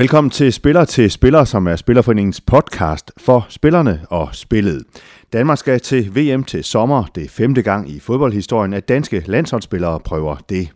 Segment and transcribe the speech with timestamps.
[0.00, 4.82] Velkommen til Spiller til Spiller, som er Spillerforeningens podcast for spillerne og spillet.
[5.32, 7.04] Danmark skal til VM til sommer.
[7.14, 10.68] Det er femte gang i fodboldhistorien, at danske landsholdsspillere prøver det.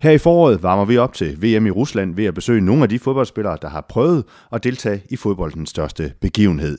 [0.00, 2.88] Her i foråret varmer vi op til VM i Rusland ved at besøge nogle af
[2.88, 6.78] de fodboldspillere, der har prøvet at deltage i fodboldens største begivenhed.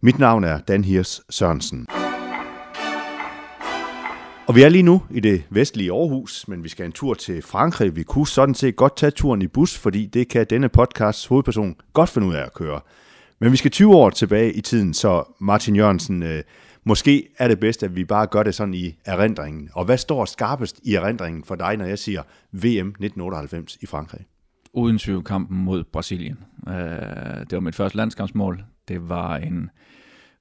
[0.00, 1.86] Mit navn er Dan Hirs Sørensen.
[4.46, 7.42] Og vi er lige nu i det vestlige Aarhus, men vi skal en tur til
[7.42, 7.96] Frankrig.
[7.96, 11.76] Vi kunne sådan set godt tage turen i bus, fordi det kan denne podcasts hovedperson
[11.92, 12.80] godt finde ud af at køre.
[13.38, 16.42] Men vi skal 20 år tilbage i tiden, så Martin Jørgensen, øh,
[16.84, 19.68] måske er det bedst, at vi bare gør det sådan i erindringen.
[19.74, 22.22] Og hvad står skarpest i erindringen for dig, når jeg siger
[22.52, 24.20] VM 1998 i Frankrig?
[24.72, 26.38] Uden tvivl kampen mod Brasilien.
[26.68, 26.74] Øh,
[27.40, 28.64] det var mit første landskampsmål.
[28.88, 29.70] Det var en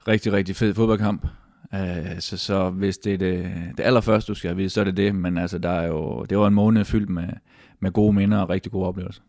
[0.07, 1.25] rigtig, rigtig fed fodboldkamp.
[1.73, 4.85] Øh, så, så hvis det er det, det allerførste, du skal have vide, så er
[4.85, 5.15] det det.
[5.15, 7.27] Men altså, der er jo, det var en måned fyldt med,
[7.79, 9.21] med gode minder og rigtig gode oplevelser.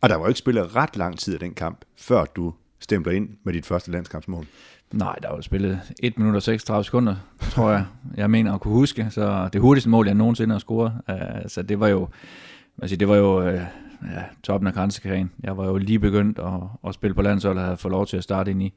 [0.00, 3.12] Og der var jo ikke spillet ret lang tid af den kamp, før du stempler
[3.12, 4.46] ind med dit første landskampsmål.
[4.92, 7.84] Nej, der var spillet 1 minut og 36 sekunder, tror jeg,
[8.16, 9.06] jeg mener at kunne huske.
[9.10, 10.92] Så det hurtigste mål, jeg nogensinde har scoret.
[11.08, 12.08] Uh, så det var jo,
[12.82, 13.54] altså det var jo uh,
[14.02, 15.30] ja, toppen af grænsekæren.
[15.42, 18.16] Jeg var jo lige begyndt at, at spille på landsholdet og havde fået lov til
[18.16, 18.72] at starte ind i,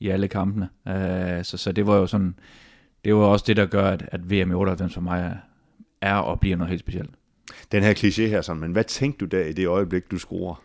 [0.00, 0.68] i alle kampene.
[0.86, 2.34] Uh, så, så det var jo sådan,
[3.04, 5.36] det var også det, der gør, at, at VM i 98 for mig er,
[6.00, 7.10] er og bliver noget helt specielt.
[7.72, 10.62] Den her kliché her, sådan, men hvad tænkte du der i det øjeblik, du scorer?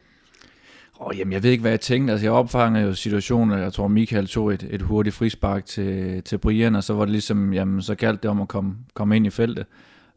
[0.99, 2.11] Oh, jamen, jeg ved ikke, hvad jeg tænkte.
[2.11, 6.37] Altså, jeg opfangede jo situationen, jeg tror, Michael tog et, et hurtigt frispark til, til
[6.37, 9.27] Brian, og så var det ligesom, jamen, så galt det om at komme, komme ind
[9.27, 9.65] i feltet.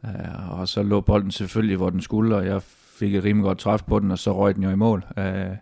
[0.03, 2.62] Uh, og så lå bolden selvfølgelig, hvor den skulle, og jeg
[2.98, 5.05] fik et rimelig godt træf på den, og så røg den jo i mål.
[5.17, 5.56] Uh,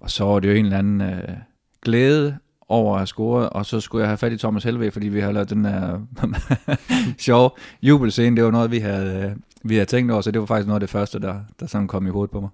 [0.00, 1.34] og så var det jo en eller anden uh,
[1.82, 2.38] glæde
[2.72, 5.20] over at have scoret, og så skulle jeg have fat i Thomas Helve, fordi vi
[5.20, 6.00] har lavet den her
[7.18, 7.50] sjove
[7.82, 8.36] jubelscene.
[8.36, 10.80] Det var noget, vi havde, vi havde tænkt over, så det var faktisk noget af
[10.80, 12.50] det første, der, der sådan kom i hovedet på mig.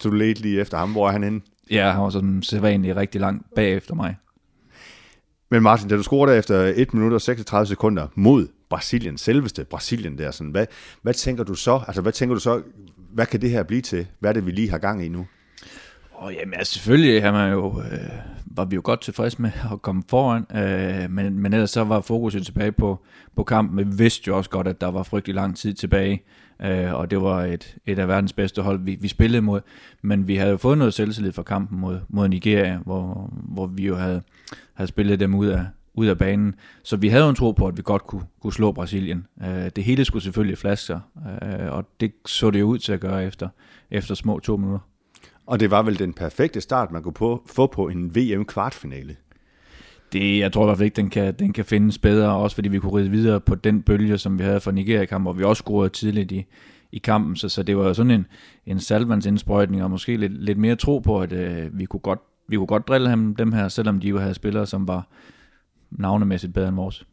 [0.00, 0.92] Så du ledte lige efter ham.
[0.92, 1.40] Hvor er han henne?
[1.70, 4.16] Ja, han var sådan sædvanligt rigtig langt bagefter mig.
[5.50, 10.18] Men Martin, da du scorede efter 1 minut og 36 sekunder mod Brasilien, selveste Brasilien
[10.18, 10.66] der, sådan, hvad,
[11.02, 11.80] hvad tænker du så?
[11.86, 12.62] Altså, hvad tænker du så,
[13.12, 14.06] hvad kan det her blive til?
[14.18, 15.26] Hvad er det, vi lige har gang i nu?
[16.14, 19.82] Oh, jamen, altså, selvfølgelig har man jo, øh, var vi jo godt tilfredse med at
[19.82, 23.04] komme foran, øh, men, men ellers så var fokuset tilbage på,
[23.36, 23.78] på kampen.
[23.78, 26.22] Vi vidste jo også godt, at der var frygtelig lang tid tilbage,
[26.62, 29.60] øh, og det var et, et af verdens bedste hold, vi, vi spillede mod.
[30.02, 33.86] Men vi havde jo fået noget selvtillid fra kampen mod, mod Nigeria, hvor, hvor vi
[33.86, 34.22] jo havde,
[34.74, 36.54] havde spillet dem ud af, ud af banen.
[36.82, 39.26] Så vi havde jo en tro på, at vi godt kunne, kunne slå Brasilien.
[39.42, 40.94] Øh, det hele skulle selvfølgelig flaske
[41.42, 43.48] øh, og det så det jo ud til at gøre efter,
[43.90, 44.95] efter små to minutter.
[45.46, 49.16] Og det var vel den perfekte start, man kunne på, få på en VM-kvartfinale.
[50.12, 52.68] Det, jeg tror i hvert fald ikke, den kan, den kan findes bedre, også fordi
[52.68, 55.60] vi kunne ride videre på den bølge, som vi havde fra Nigeria-kampen, hvor vi også
[55.60, 56.46] scorede tidligt i,
[56.92, 58.26] i kampen, så, så det var sådan en,
[58.66, 62.56] en salvandsindsprøjtning, og måske lidt, lidt mere tro på, at øh, vi, kunne godt, vi
[62.56, 65.08] kunne godt drille ham, dem her, selvom de jo havde spillere, som var
[65.90, 67.04] navnemæssigt bedre end vores.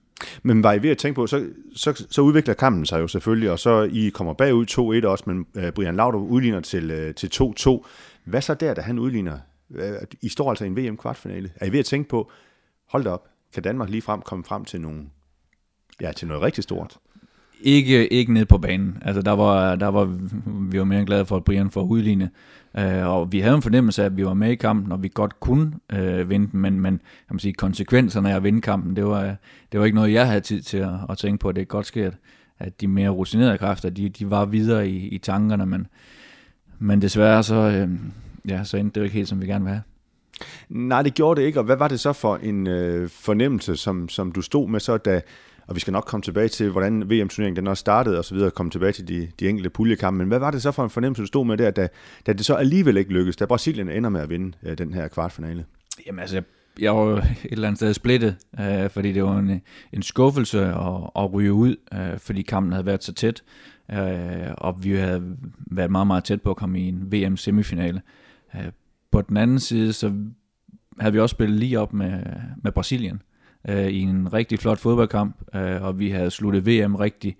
[0.44, 1.46] Men var I ved at tænke på, så,
[1.76, 5.46] så, så udvikler kampen sig jo selvfølgelig, og så I kommer bagud 2-1 også, men
[5.56, 7.86] uh, Brian Laudrup udligner til, uh, til 2-2.
[8.23, 9.39] Hvad så der, da han udligner?
[10.22, 11.50] I står altså i en VM-kvartfinale.
[11.56, 12.31] Er I ved at tænke på,
[12.89, 15.06] hold da op, kan Danmark lige frem komme frem til, nogle,
[16.01, 16.97] ja, til noget rigtig stort?
[17.61, 18.97] Ikke, ikke ned på banen.
[19.01, 20.06] Altså, der var, der var,
[20.72, 22.29] vi var mere glade for, at Brian får udligne.
[22.73, 25.03] Uh, øh, og vi havde en fornemmelse af, at vi var med i kampen, og
[25.03, 27.01] vi godt kunne øh, vinde den, men, men
[27.31, 29.35] jeg sige, konsekvenserne af at vinde kampen, det var,
[29.72, 31.51] det var ikke noget, jeg havde tid til at, at tænke på.
[31.51, 32.13] Det er godt sket, at,
[32.59, 35.88] at de mere rutinerede kræfter, de, de var videre i, i tankerne, men,
[36.84, 37.90] men desværre så, øh,
[38.50, 39.84] ja, så endte det jo ikke helt, som vi gerne vil have.
[40.70, 44.10] Nej, det gjorde det ikke, og hvad var det så for en øh, fornemmelse, som,
[44.10, 45.22] som du stod med så, da,
[45.68, 48.52] og vi skal nok komme tilbage til, hvordan VM-turneringen den også startede og så videre,
[48.52, 51.22] komme tilbage til de, de enkelte puljekampe, men hvad var det så for en fornemmelse,
[51.22, 51.88] du stod med der, da,
[52.26, 55.08] da det så alligevel ikke lykkedes, da Brasilien ender med at vinde øh, den her
[55.08, 55.66] kvartfinale?
[56.08, 56.44] Jamen altså, jeg,
[56.79, 59.62] jeg var jo et eller andet sted splittet, øh, fordi det var en,
[59.94, 63.44] en skuffelse at, at ryge ud, øh, fordi kampen havde været så tæt
[63.91, 68.02] øh, og vi havde været meget, meget tæt på at komme i en VM-semifinale.
[68.56, 68.72] Øh,
[69.12, 70.14] på den anden side, så
[71.00, 72.24] havde vi også spillet lige op med,
[72.64, 73.22] med Brasilien
[73.70, 77.35] øh, i en rigtig flot fodboldkamp, øh, og vi havde sluttet VM rigtig,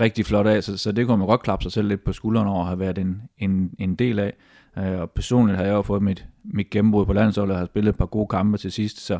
[0.00, 2.48] rigtig flot af, så, så det kunne man godt klappe sig selv lidt på skulderen
[2.48, 4.32] over at have været en, en, en del af.
[4.78, 7.90] Øh, og personligt har jeg jo fået mit, mit gennembrud på landsholdet og har spillet
[7.90, 9.18] et par gode kampe til sidst, så,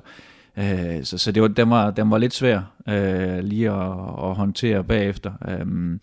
[0.57, 3.93] øh, så, så det var, den, var, den var lidt svær øh, lige at,
[4.25, 5.33] at håndtere bagefter.
[5.49, 5.99] Øh,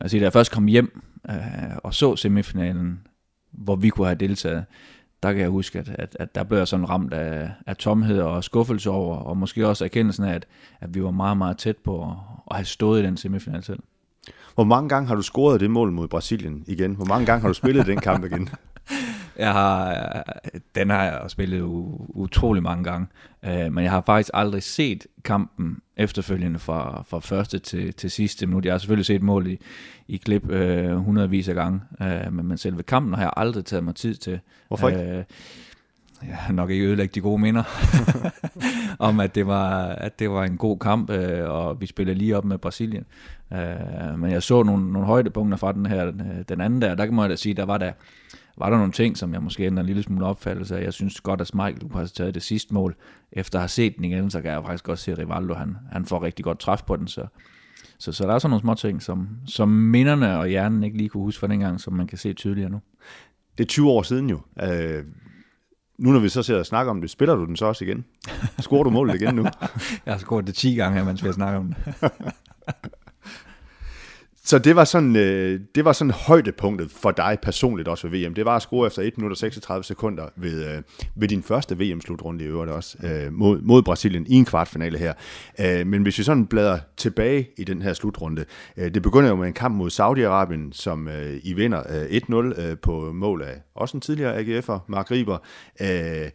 [0.00, 1.36] Altså, da jeg først kom hjem øh,
[1.76, 3.00] og så semifinalen,
[3.52, 4.64] hvor vi kunne have deltaget,
[5.22, 8.20] der kan jeg huske, at, at, at der blev jeg sådan ramt af, af tomhed
[8.20, 10.46] og skuffelse over, og måske også erkendelsen af, at,
[10.80, 12.10] at vi var meget, meget tæt på at,
[12.50, 13.78] at have stået i den semifinal selv.
[14.54, 16.94] Hvor mange gange har du scoret det mål mod Brasilien igen?
[16.94, 18.48] Hvor mange gange har du spillet den kamp igen?
[19.38, 20.24] jeg har,
[20.74, 21.62] den har jeg spillet
[22.08, 23.06] utrolig mange gange,
[23.42, 28.46] øh, men jeg har faktisk aldrig set kampen efterfølgende fra, fra første til, til sidste
[28.46, 28.64] minut.
[28.64, 29.58] Jeg har selvfølgelig set mål i,
[30.08, 33.84] i klip øh, hundredvis af gange, øh, men, men selve kampen har jeg aldrig taget
[33.84, 34.40] mig tid til.
[34.68, 35.02] Hvorfor ikke?
[35.02, 35.24] Øh,
[36.22, 37.62] jeg har nok ikke ødelægge de gode minder
[39.08, 42.36] om, at det var, at det var en god kamp, øh, og vi spillede lige
[42.36, 43.04] op med Brasilien.
[43.52, 46.10] Øh, men jeg så nogle, nogle højdepunkter fra den her,
[46.48, 47.92] den anden der, der kan man da sige, der var der,
[48.58, 50.84] var der nogle ting, som jeg måske ændrer en lille smule opfattelse af.
[50.84, 52.96] Jeg synes godt, at Michael har taget det sidste mål.
[53.32, 55.76] Efter at have set den igen, så kan jeg faktisk godt se, at Rivaldo han,
[55.92, 57.08] han får rigtig godt træf på den.
[57.08, 57.26] Så,
[57.98, 61.08] så, så der er sådan nogle små ting, som, som minderne og hjernen ikke lige
[61.08, 62.80] kunne huske fra dengang, som man kan se tydeligere nu.
[63.58, 64.40] Det er 20 år siden jo.
[64.62, 65.04] Øh,
[65.98, 68.04] nu når vi så ser og snakker om det, spiller du den så også igen?
[68.58, 69.42] Scorer du målet igen nu?
[70.06, 71.94] jeg har scoret det 10 gange, mens vi har snakket om det.
[74.48, 78.34] Så det var sådan, øh, det var sådan højdepunktet for dig personligt også ved VM.
[78.34, 80.82] Det var at score efter 1 minut og 36 sekunder ved, øh,
[81.14, 85.12] ved din første VM-slutrunde i øvrigt også, øh, mod, mod Brasilien i en kvartfinale her.
[85.60, 88.44] Øh, men hvis vi sådan bladrer tilbage i den her slutrunde,
[88.76, 92.20] øh, det begynder jo med en kamp mod Saudi-Arabien, som øh, I vinder øh,
[92.54, 95.38] 1-0 øh, på mål af også en tidligere AGF'er, Mark Riber.
[95.80, 96.30] Øh,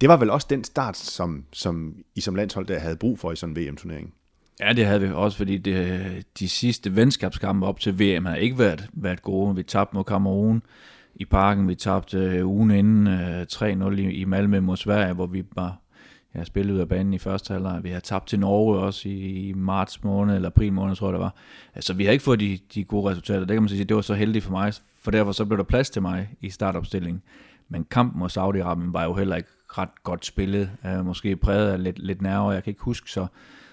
[0.00, 3.32] det var vel også den start, som, som I som landshold der havde brug for
[3.32, 4.14] i sådan en VM-turnering?
[4.60, 8.58] Ja, det havde vi også, fordi det, de sidste venskabskampe op til VM har ikke
[8.58, 9.56] været, været gode.
[9.56, 10.62] Vi tabte mod Kamerun
[11.14, 15.26] i parken, vi tabte øh, ugen inden øh, 3-0 i, i Malmø mod Sverige, hvor
[15.26, 15.74] vi bare
[16.34, 17.80] ja, spillede ud af banen i første halvleg.
[17.82, 21.12] Vi har tabt til Norge også i, i marts måned, eller april måned, tror jeg
[21.12, 21.34] det var.
[21.74, 23.40] Altså, vi har ikke fået de, de gode resultater.
[23.40, 24.72] Det kan man sige, det var så heldigt for mig,
[25.02, 27.22] for derfor så blev der plads til mig i startopstillingen.
[27.68, 30.70] Men kampen mod Saudi-Arabien var jo heller ikke ret godt spillet.
[30.84, 33.26] Uh, måske præget af lidt, lidt nerver, jeg kan ikke huske så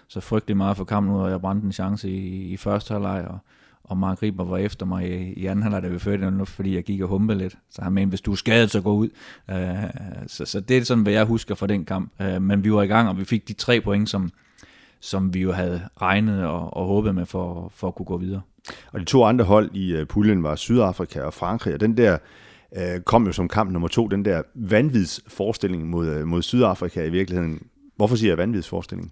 [0.07, 3.25] så frygtelig meget for kampen ud, og jeg brændte en chance i, i første halvleg,
[3.27, 3.37] og,
[3.83, 6.75] og Mark Riber var efter mig i, i anden halvleg, da vi førte den, fordi
[6.75, 7.57] jeg gik og humpede lidt.
[7.69, 9.09] Så han mente, hvis du er skadet, så gå ud.
[9.51, 9.55] Uh,
[10.27, 12.11] så, så det er sådan, hvad jeg husker fra den kamp.
[12.19, 14.31] Uh, men vi var i gang, og vi fik de tre point, som,
[14.99, 18.41] som vi jo havde regnet og, og håbet med for, for at kunne gå videre.
[18.91, 22.17] Og de to andre hold i øh, puljen var Sydafrika og Frankrig, og den der
[22.71, 27.67] uh, kom jo som kamp nummer to, den der vanvidsforestilling mod, mod Sydafrika i virkeligheden.
[27.95, 29.11] Hvorfor siger jeg vanvidsforestilling?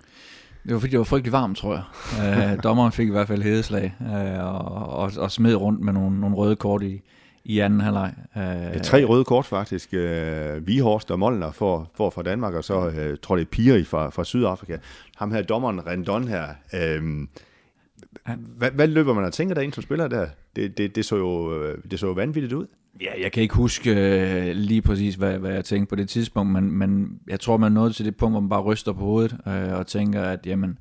[0.64, 2.54] Det var fordi, det var frygtelig varmt, tror jeg.
[2.54, 6.20] øh, dommeren fik i hvert fald hedeslag øh, og, og, og smed rundt med nogle,
[6.20, 7.02] nogle røde kort i,
[7.46, 8.14] i anden halvleg.
[8.38, 9.94] Øh, ja, tre røde kort faktisk.
[9.94, 13.84] Øh, Vihorst og Molnar for, for fra Danmark, og så øh, tror det er Piri
[13.84, 14.78] fra, fra Sydafrika.
[15.18, 16.46] Ham her, dommeren Rendon her.
[16.74, 17.28] Øh,
[18.58, 20.28] hvad, hvad løber man og tænker der ind som spiller der?
[20.56, 22.68] Det, det, det, så jo, øh, det så jo vanvittigt ud.
[23.02, 26.52] Ja, jeg kan ikke huske øh, lige præcis, hvad, hvad jeg tænkte på det tidspunkt,
[26.52, 29.38] men, men jeg tror, man nåede til det punkt, hvor man bare ryster på hovedet
[29.48, 30.78] øh, og tænker, at jamen,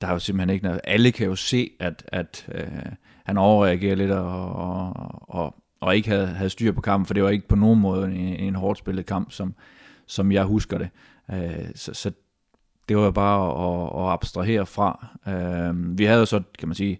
[0.00, 0.80] der er jo simpelthen ikke noget.
[0.84, 2.92] Alle kan jo se, at, at øh,
[3.26, 4.92] han overreagerer lidt og, og,
[5.22, 8.06] og, og ikke havde, havde styr på kampen, for det var ikke på nogen måde
[8.06, 9.54] en, en hårdt spillet kamp, som,
[10.06, 10.88] som jeg husker det.
[11.32, 12.12] Øh, så, så
[12.88, 15.06] det var bare at, at abstrahere fra.
[15.28, 16.98] Øh, vi havde jo så, kan man sige,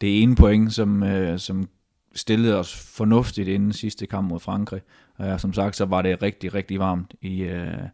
[0.00, 1.68] det ene point, som, øh, som
[2.14, 4.80] stillede os fornuftigt inden sidste kamp mod Frankrig.
[5.16, 7.88] Og som sagt, så var det rigtig, rigtig varmt i, øh,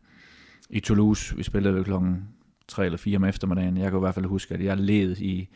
[0.71, 1.37] i Toulouse.
[1.37, 2.28] Vi spillede klokken
[2.68, 3.76] 3 eller 4 om eftermiddagen.
[3.76, 5.49] Jeg kan i hvert fald huske, at jeg led i,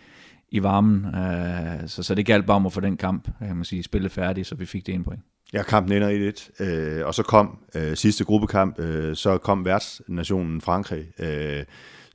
[0.49, 1.05] i varmen.
[1.05, 4.13] Øh, så, så det galt bare om at få den kamp, kan man sige, spillet
[4.13, 5.23] færdig, så vi fik det ene point.
[5.57, 9.65] Ja, kampen ender i lidt, Øh, og så kom øh, sidste gruppekamp, øh, så kom
[9.65, 11.65] værtsnationen Frankrig, øh,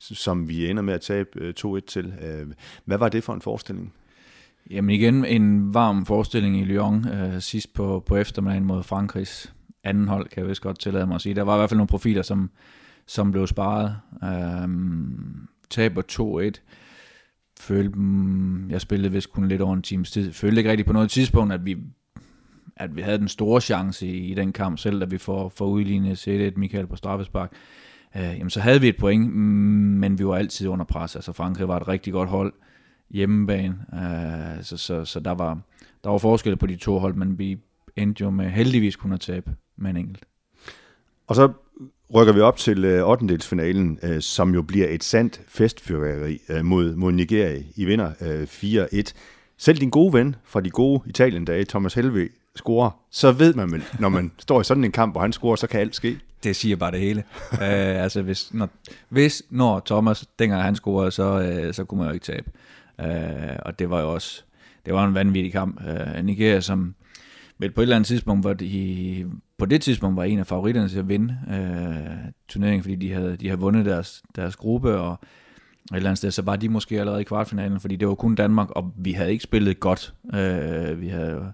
[0.00, 2.14] som vi ender med at tabe øh, 2-1 til.
[2.22, 2.46] Øh,
[2.84, 3.92] hvad var det for en forestilling?
[4.70, 10.08] Jamen igen, en varm forestilling i Lyon øh, sidst på, på eftermiddagen mod Frankrigs anden
[10.08, 11.34] hold, kan jeg vist godt tillade mig at sige.
[11.34, 12.50] Der var i hvert fald nogle profiler, som,
[13.06, 13.96] som blev sparet.
[14.24, 14.68] Øh,
[15.70, 16.02] taber
[16.52, 16.60] 2-1.
[17.60, 20.32] Følte, mm, jeg spillede vist kun lidt over en times tid.
[20.32, 21.76] Følte ikke rigtig på noget tidspunkt, at vi,
[22.76, 25.66] at vi havde den store chance i, i den kamp, selv da vi får, får
[25.66, 27.52] udlignet 1 Michael på straffespark.
[28.16, 29.38] Øh, jamen, så havde vi et point, mm,
[29.98, 31.16] men vi var altid under pres.
[31.16, 32.52] Altså Frankrig var et rigtig godt hold
[33.10, 33.76] hjemmebane.
[33.94, 35.58] øh, så, så, så der var,
[36.04, 37.58] der var forskel på de to hold, men vi
[37.96, 40.24] endte jo med heldigvis kun at tabe med en enkelt.
[41.26, 41.52] Og så
[42.14, 43.38] rykker vi op til øh, 8.
[44.02, 47.62] øh, som jo bliver et sandt festfyrværkeri øh, mod, mod Nigeria.
[47.76, 49.12] I vinder øh, 4-1.
[49.58, 54.08] Selv din gode ven fra de gode Italien-dage, Thomas Helve, scorer, så ved man, når
[54.08, 56.18] man står i sådan en kamp, hvor han scorer, så kan alt ske.
[56.44, 57.24] Det siger bare det hele.
[57.52, 57.58] uh,
[58.02, 58.68] altså, hvis når,
[59.08, 62.50] hvis når Thomas, dengang han scorede, så, uh, så kunne man jo ikke tabe.
[63.00, 64.42] Øh, og det var jo også
[64.86, 65.80] det var en vanvittig kamp.
[65.86, 66.94] Øh, Nigeria, som
[67.58, 69.26] vel på et eller andet tidspunkt var de,
[69.58, 73.36] på det tidspunkt var en af favoritterne til at vinde øh, turneringen, fordi de havde,
[73.36, 75.12] de havde vundet deres, deres gruppe, og
[75.92, 78.34] et eller andet sted, så var de måske allerede i kvartfinalen, fordi det var kun
[78.34, 80.14] Danmark, og vi havde ikke spillet godt.
[80.34, 81.52] Øh, vi havde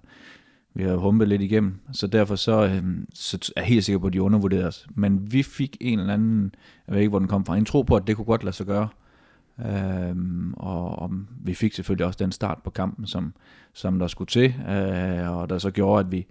[0.79, 2.83] vi har humpet lidt igennem, så derfor så, øh,
[3.13, 4.65] så er jeg helt sikker på, at de undervurderes.
[4.65, 4.87] os.
[4.95, 6.55] Men vi fik en eller anden,
[6.87, 8.55] jeg ved ikke, hvor den kom fra, en tro på, at det kunne godt lade
[8.55, 8.87] sig gøre.
[9.65, 11.11] Øhm, og, og
[11.43, 13.33] vi fik selvfølgelig også den start på kampen, som,
[13.73, 16.25] som der skulle til, øh, og der så gjorde, at vi,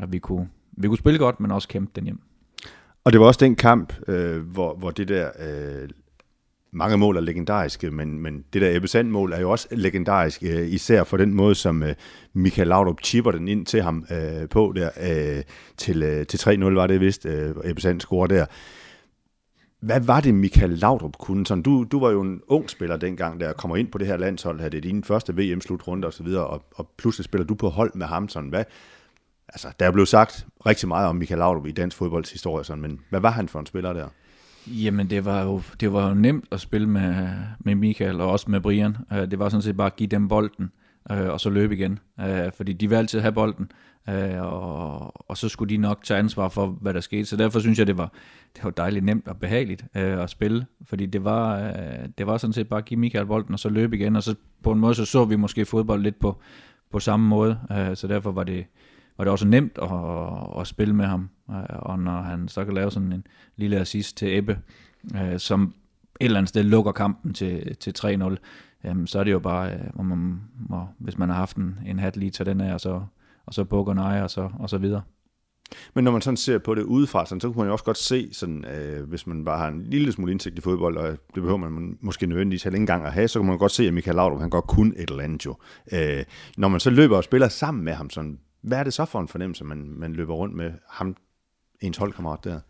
[0.00, 2.20] at vi, kunne, vi kunne spille godt, men også kæmpe den hjem.
[3.04, 5.88] Og det var også den kamp, øh, hvor, hvor det der øh,
[6.72, 10.68] mange mål er legendariske, men, men det der Ebbe mål er jo også legendarisk, øh,
[10.68, 11.94] især for den måde, som øh,
[12.32, 15.42] Michael Laudrup chipper den ind til ham øh, på der, øh,
[15.76, 18.46] til, øh, til 3-0 var det vist, øh, Ebbe Sand scorer der.
[19.80, 21.46] Hvad var det, Michael Laudrup kunne?
[21.46, 24.16] Sådan, du, du var jo en ung spiller dengang, der kommer ind på det her
[24.16, 27.54] landshold, her det er din første VM-slutrunde og så videre, og, og pludselig spiller du
[27.54, 28.28] på hold med ham.
[28.28, 28.64] Sådan, hvad,
[29.48, 32.82] altså, der er blevet sagt rigtig meget om Michael Laudrup i dansk fodbolds historie, sådan,
[32.82, 34.08] men hvad var han for en spiller der?
[34.66, 37.28] Jamen, det var jo, det var jo nemt at spille med,
[37.58, 38.96] med Michael og også med Brian.
[39.12, 40.72] Øh, det var sådan set bare at give dem bolden,
[41.10, 41.98] øh, og så løbe igen.
[42.20, 43.72] Øh, fordi de vil altid have bolden,
[44.40, 47.24] og, og så skulle de nok tage ansvar for, hvad der skete.
[47.24, 48.12] Så derfor synes jeg, det var,
[48.56, 50.66] det var dejligt nemt og behageligt at spille.
[50.84, 51.72] Fordi det var,
[52.18, 54.16] det var sådan set bare at give Michael bolden, og så løbe igen.
[54.16, 56.40] Og så på en måde, så så vi måske fodbold lidt på,
[56.90, 57.58] på samme måde.
[57.94, 58.66] Så derfor var det,
[59.18, 61.30] var det også nemt at, at spille med ham.
[61.68, 63.26] Og når han så kan lave sådan en
[63.56, 64.58] lille assist til Ebbe,
[65.14, 65.74] øh, som
[66.20, 68.36] et eller andet sted lukker kampen til, til 3-0, jamen,
[68.84, 71.78] øh, så er det jo bare, øh, hvor man må, hvis man har haft en,
[71.86, 73.02] en hat lige til den af, og så,
[73.46, 75.02] og så bukker nej, og så, og så videre.
[75.94, 77.98] Men når man sådan ser på det udefra, sådan, så kunne man jo også godt
[77.98, 81.42] se, sådan, øh, hvis man bare har en lille smule indsigt i fodbold, og det
[81.42, 83.94] behøver man måske nødvendigvis heller ikke engang at have, så kan man godt se, at
[83.94, 85.56] Michael Laudrup, han godt kun et eller andet jo.
[85.92, 86.24] Øh,
[86.56, 89.20] når man så løber og spiller sammen med ham, sådan, hvad er det så for
[89.20, 91.16] en fornemmelse, man, man løber rundt med ham,
[91.80, 92.60] ens holdkammerat der?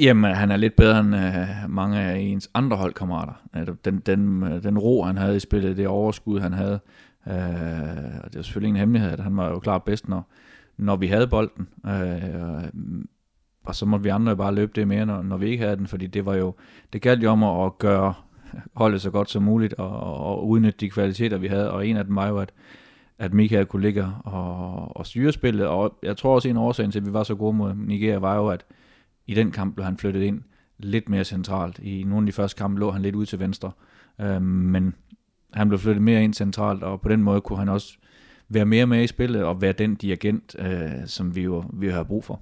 [0.00, 3.32] Jamen, han er lidt bedre end øh, mange af ens andre holdkammerater.
[3.56, 6.80] Øh, den, den, øh, den ro, han havde i spillet, det overskud, han havde,
[7.26, 7.32] uh,
[8.24, 10.30] det er selvfølgelig en hemmelighed, at han var jo klart bedst, når,
[10.76, 11.68] når vi havde bolden.
[11.86, 13.04] Øh,
[13.64, 15.86] og så måtte vi andre bare løbe det mere, når, når vi ikke havde den,
[15.86, 16.54] fordi det var jo,
[16.92, 18.14] det galt jo om at gøre
[18.74, 22.04] holdet så godt som muligt, og, og udnytte de kvaliteter, vi havde, og en af
[22.04, 22.52] dem var jo, at
[23.18, 26.98] at Michael kunne ligge og, og styre spillet, og jeg tror også en årsag til,
[26.98, 28.64] at vi var så gode mod Nigeria, var jo, at
[29.26, 30.42] i den kamp blev han flyttet ind
[30.78, 31.78] lidt mere centralt.
[31.78, 33.72] I nogle af de første kampe lå han lidt ud til venstre,
[34.20, 34.94] øh, men
[35.52, 37.96] han blev flyttet mere ind centralt, og på den måde kunne han også
[38.48, 42.02] være mere med i spillet og være den dirigent, øh, som vi jo vi har
[42.02, 42.40] brug for.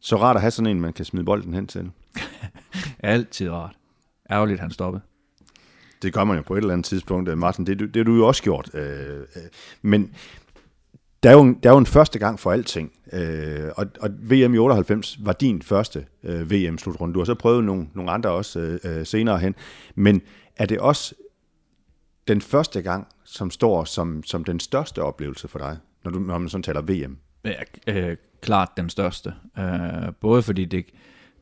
[0.00, 1.90] Så rart at have sådan en, man kan smide bolden hen til.
[2.98, 3.76] Altid rart.
[4.30, 5.02] Ærgerligt, han stoppede.
[6.02, 7.66] Det gør man jo på et eller andet tidspunkt, øh, Martin.
[7.66, 8.70] Det, det har du jo også gjort.
[8.74, 9.42] Øh, øh,
[9.82, 10.14] men
[11.22, 12.92] der er, jo en, der er jo en første gang for alting.
[13.12, 17.14] Øh, og, og VM i 98 var din første øh, VM-slutrunde.
[17.14, 19.54] Du har så prøvet nogle, nogle andre også øh, øh, senere hen.
[19.94, 20.22] Men
[20.56, 21.14] er det også
[22.28, 26.38] den første gang, som står som, som den største oplevelse for dig, når, du, når
[26.38, 27.18] man sådan taler VM?
[27.44, 27.52] Ja,
[27.86, 29.34] øh, klart den største.
[29.58, 30.84] Øh, både fordi det,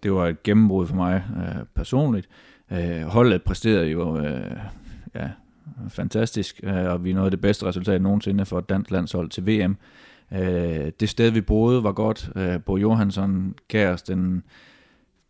[0.02, 4.56] det var et gennembrud for mig øh, personligt, Øh, Øh, holdet præsterede jo øh,
[5.14, 5.28] ja,
[5.88, 9.76] fantastisk, øh, og vi nåede det bedste resultat nogensinde for et dansk landshold til VM.
[10.32, 12.30] Øh, det sted, vi boede, var godt.
[12.36, 14.42] Øh, Bo Johansson gav os den,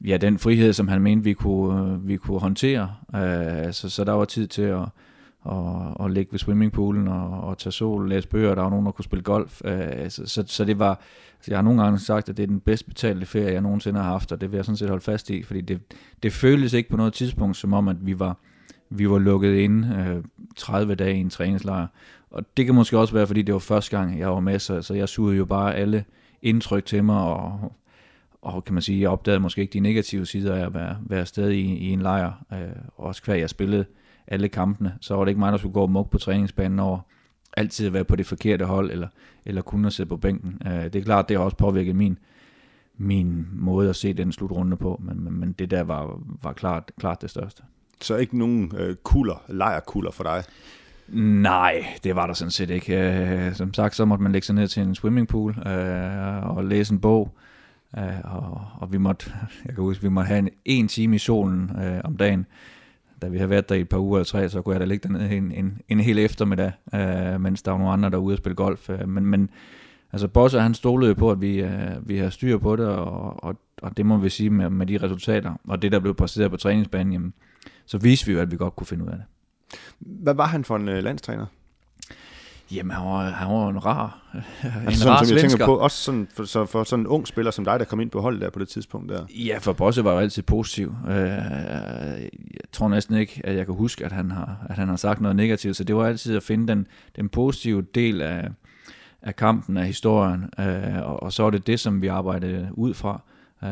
[0.07, 2.95] ja, den frihed, som han mente, vi kunne, øh, vi kunne håndtere.
[3.15, 4.85] Øh, så, så der var tid til at,
[5.41, 8.93] og, og ligge ved swimmingpoolen og, og tage sol, læse bøger, der var nogen, der
[8.93, 9.61] kunne spille golf.
[9.65, 11.01] Øh, så, så, så det var,
[11.41, 14.01] så jeg har nogle gange sagt, at det er den bedst betalte ferie, jeg nogensinde
[14.01, 15.81] har haft, og det vil jeg sådan set holde fast i, fordi det,
[16.23, 18.37] det føltes ikke på noget tidspunkt, som om, at vi var,
[18.91, 20.25] vi var lukket ind øh,
[20.57, 21.87] 30 dage i en træningslejr.
[22.31, 24.83] Og det kan måske også være, fordi det var første gang, jeg var med, så,
[24.83, 26.05] så jeg sugede jo bare alle
[26.43, 27.73] indtryk til mig, og,
[28.43, 31.21] og kan man sige, jeg opdagede måske ikke de negative sider af at være, være
[31.21, 32.59] afsted i, i en lejr, øh,
[32.97, 33.85] også hver jeg spillede
[34.31, 37.01] alle kampene, så var det ikke mig, der skulle gå muk på træningsbanen over
[37.57, 39.09] altid at være på det forkerte hold, eller,
[39.45, 40.63] eller kun at sidde på bænken.
[40.67, 42.19] Uh, det er klart, det har også påvirket min,
[42.97, 46.93] min måde at se den slutrunde på, men, men, men det der var, var klart,
[46.99, 47.63] klart det største.
[48.01, 50.45] Så ikke nogen øh, kulder, lejrkulder for dig?
[51.43, 53.47] Nej, det var der sådan set ikke.
[53.49, 56.93] Uh, som sagt, så måtte man lægge sig ned til en swimmingpool uh, og læse
[56.93, 57.37] en bog.
[57.99, 59.33] Uh, og, og vi måtte,
[59.67, 62.47] jeg kan huske, vi måtte have en, en time i solen uh, om dagen
[63.23, 64.85] da vi har været der i et par uger eller tre, så kunne jeg da
[64.85, 68.25] ligge dernede en, en, en hel eftermiddag, øh, mens der var nogle andre, der var
[68.25, 68.91] ude og spille golf.
[68.91, 69.50] Øh, men, men
[70.12, 73.57] altså Bosse, han stolede på, at vi, øh, vi har styr på det, og, og,
[73.83, 76.57] og det må vi sige med, med de resultater, og det, der blev præsteret på
[76.57, 77.35] træningsbanen, jamen,
[77.87, 79.25] så viste vi jo, at vi godt kunne finde ud af det.
[79.99, 81.47] Hvad var han for en øh, landstræner?
[82.73, 84.43] Jamen, han var, han var en rar, en
[84.87, 87.27] altså, sådan, rar som jeg tænker på, også sådan, for, så for sådan en ung
[87.27, 89.27] spiller som dig, der kom ind på holdet der på det tidspunkt der.
[89.31, 90.95] Ja, for Bosse var jo altid positiv.
[91.09, 94.97] Øh, jeg tror næsten ikke, at jeg kan huske, at han har, at han har
[94.97, 96.87] sagt noget negativt, så det var altid at finde den,
[97.17, 98.49] den positive del af,
[99.23, 102.95] af kampen, af historien, øh, og, og så er det det, som vi arbejdede ud
[102.95, 103.23] fra.
[103.65, 103.71] Øh,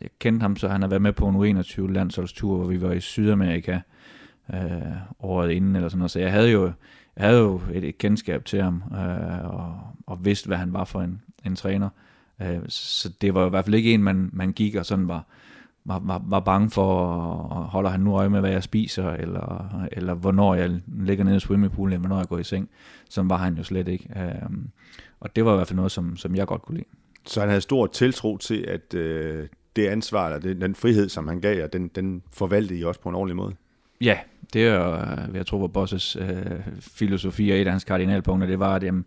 [0.00, 2.92] jeg kendte ham, så han har været med på en U21 landsholdstur, hvor vi var
[2.92, 3.78] i Sydamerika
[4.54, 4.60] øh,
[5.20, 6.10] året inden, eller sådan noget.
[6.10, 6.72] Så jeg havde jo,
[7.18, 10.84] jeg havde jo et, et kendskab til ham, øh, og, og vidste, hvad han var
[10.84, 11.88] for en, en træner.
[12.42, 15.24] Øh, så det var i hvert fald ikke en, man, man gik og sådan var,
[15.84, 17.14] var, var, var bange for,
[17.70, 21.40] holder han nu øje med, hvad jeg spiser, eller, eller hvornår jeg ligger nede i
[21.40, 22.68] swimmingpoolen, eller hvornår jeg går i seng.
[23.10, 24.08] Sådan var han jo slet ikke.
[24.16, 24.50] Øh,
[25.20, 26.88] og det var i hvert fald noget, som, som jeg godt kunne lide.
[27.26, 31.28] Så han havde stor tiltro til, at øh, det ansvar, eller den, den frihed, som
[31.28, 33.54] han gav jer, den, den forvaltede I også på en ordentlig måde?
[34.00, 34.18] Ja,
[34.52, 38.58] det er, øh, jeg tror, var Bosses øh, filosofi og et af hans kardinalpunkter, det
[38.58, 39.04] var, at jamen,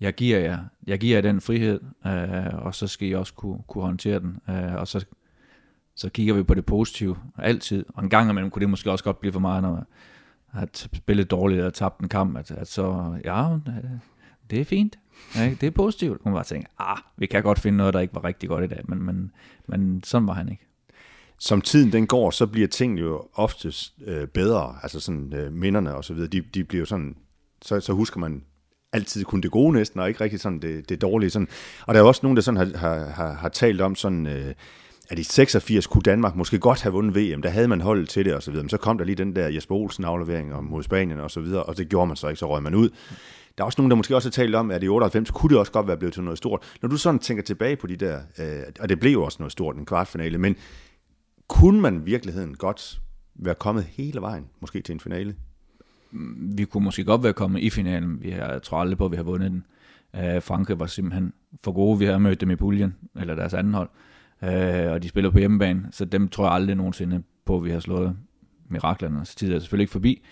[0.00, 3.58] jeg giver jer, jeg giver jer den frihed, øh, og så skal I også kunne,
[3.66, 4.38] kunne håndtere den.
[4.48, 5.04] Øh, og så,
[5.94, 7.84] så kigger vi på det positive altid.
[7.88, 9.86] Og en gang imellem kunne det måske også godt blive for meget, når
[10.52, 13.60] at spille dårligt og tabt en kamp, at, at så, ja, øh,
[14.50, 14.98] det er fint.
[15.36, 16.20] Ja, det er positivt.
[16.24, 18.68] Hun var tænke, ah, vi kan godt finde noget, der ikke var rigtig godt i
[18.68, 19.32] dag, men, men,
[19.66, 20.66] men sådan var han ikke.
[21.38, 25.94] Som tiden den går, så bliver tingene jo oftest øh, bedre, altså sådan øh, minderne
[25.94, 27.16] og så videre, de, de bliver jo sådan,
[27.62, 28.42] så, så husker man
[28.92, 31.30] altid kun det gode næsten, og ikke rigtig sådan det, det dårlige.
[31.30, 31.48] Sådan.
[31.86, 34.54] Og der er også nogen, der sådan har, har, har, har talt om sådan, øh,
[35.08, 38.24] at i 86 kunne Danmark måske godt have vundet VM, der havde man holdet til
[38.24, 38.62] det og så videre.
[38.62, 41.62] Men så kom der lige den der Jesper Olsen aflevering mod Spanien og så videre,
[41.62, 42.88] og det gjorde man så ikke, så røg man ud.
[43.58, 45.58] Der er også nogen, der måske også har talt om, at i 98 kunne det
[45.58, 46.76] også godt være blevet til noget stort.
[46.82, 49.52] Når du sådan tænker tilbage på de der, øh, og det blev jo også noget
[49.52, 50.56] stort, en kvartfinale, men
[51.48, 53.00] kunne man i virkeligheden godt
[53.34, 55.34] være kommet hele vejen, måske til en finale?
[56.56, 58.22] Vi kunne måske godt være kommet i finalen.
[58.22, 59.64] Vi har, jeg tror aldrig på, at vi har vundet den.
[60.16, 61.32] Øh, Frankrig var simpelthen
[61.64, 61.98] for gode.
[61.98, 63.88] Vi har mødt dem i puljen, eller deres anden hold.
[64.42, 67.70] Øh, og de spiller på hjemmebane, så dem tror jeg aldrig nogensinde på, at vi
[67.70, 68.16] har slået
[68.68, 70.22] miraklernes tid er selvfølgelig ikke forbi.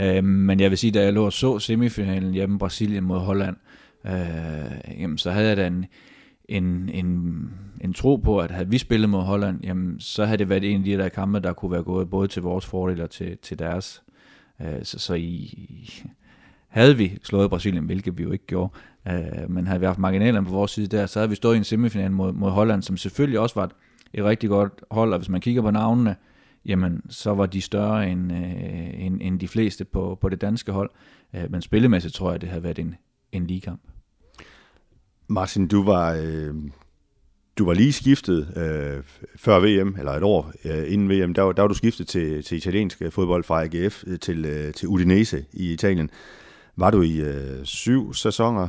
[0.00, 3.56] Øh, men jeg vil sige, da jeg lå og så semifinalen hjemme Brasilien mod Holland,
[4.06, 5.86] øh, jamen, så havde jeg da en,
[6.48, 10.48] en, en, en tro på, at havde vi spillet mod Holland, jamen, så havde det
[10.48, 13.10] været en af de der kampe, der kunne være gået både til vores fordel og
[13.10, 14.02] til, til deres.
[14.60, 15.90] Øh, så, så i,
[16.68, 18.72] havde vi slået Brasilien, hvilket vi jo ikke gjorde,
[19.08, 21.58] øh, men havde vi haft marginalerne på vores side der, så havde vi stået i
[21.58, 23.72] en semifinal mod, mod Holland, som selvfølgelig også var et,
[24.14, 26.16] et rigtig godt hold, og hvis man kigger på navnene,
[26.64, 30.72] jamen så var de større end, øh, end, end de fleste på, på det danske
[30.72, 30.90] hold.
[31.34, 32.94] Øh, men spillemæssigt tror jeg, det havde været en,
[33.32, 33.80] en ligekamp.
[35.28, 36.54] Martin, du var, øh,
[37.58, 39.02] du var lige skiftet øh,
[39.36, 42.56] før VM, eller et år øh, inden VM, der, der var du skiftet til, til
[42.56, 46.10] italiensk fodbold fra AGF til, øh, til Udinese i Italien.
[46.76, 48.68] Var du i øh, syv sæsoner,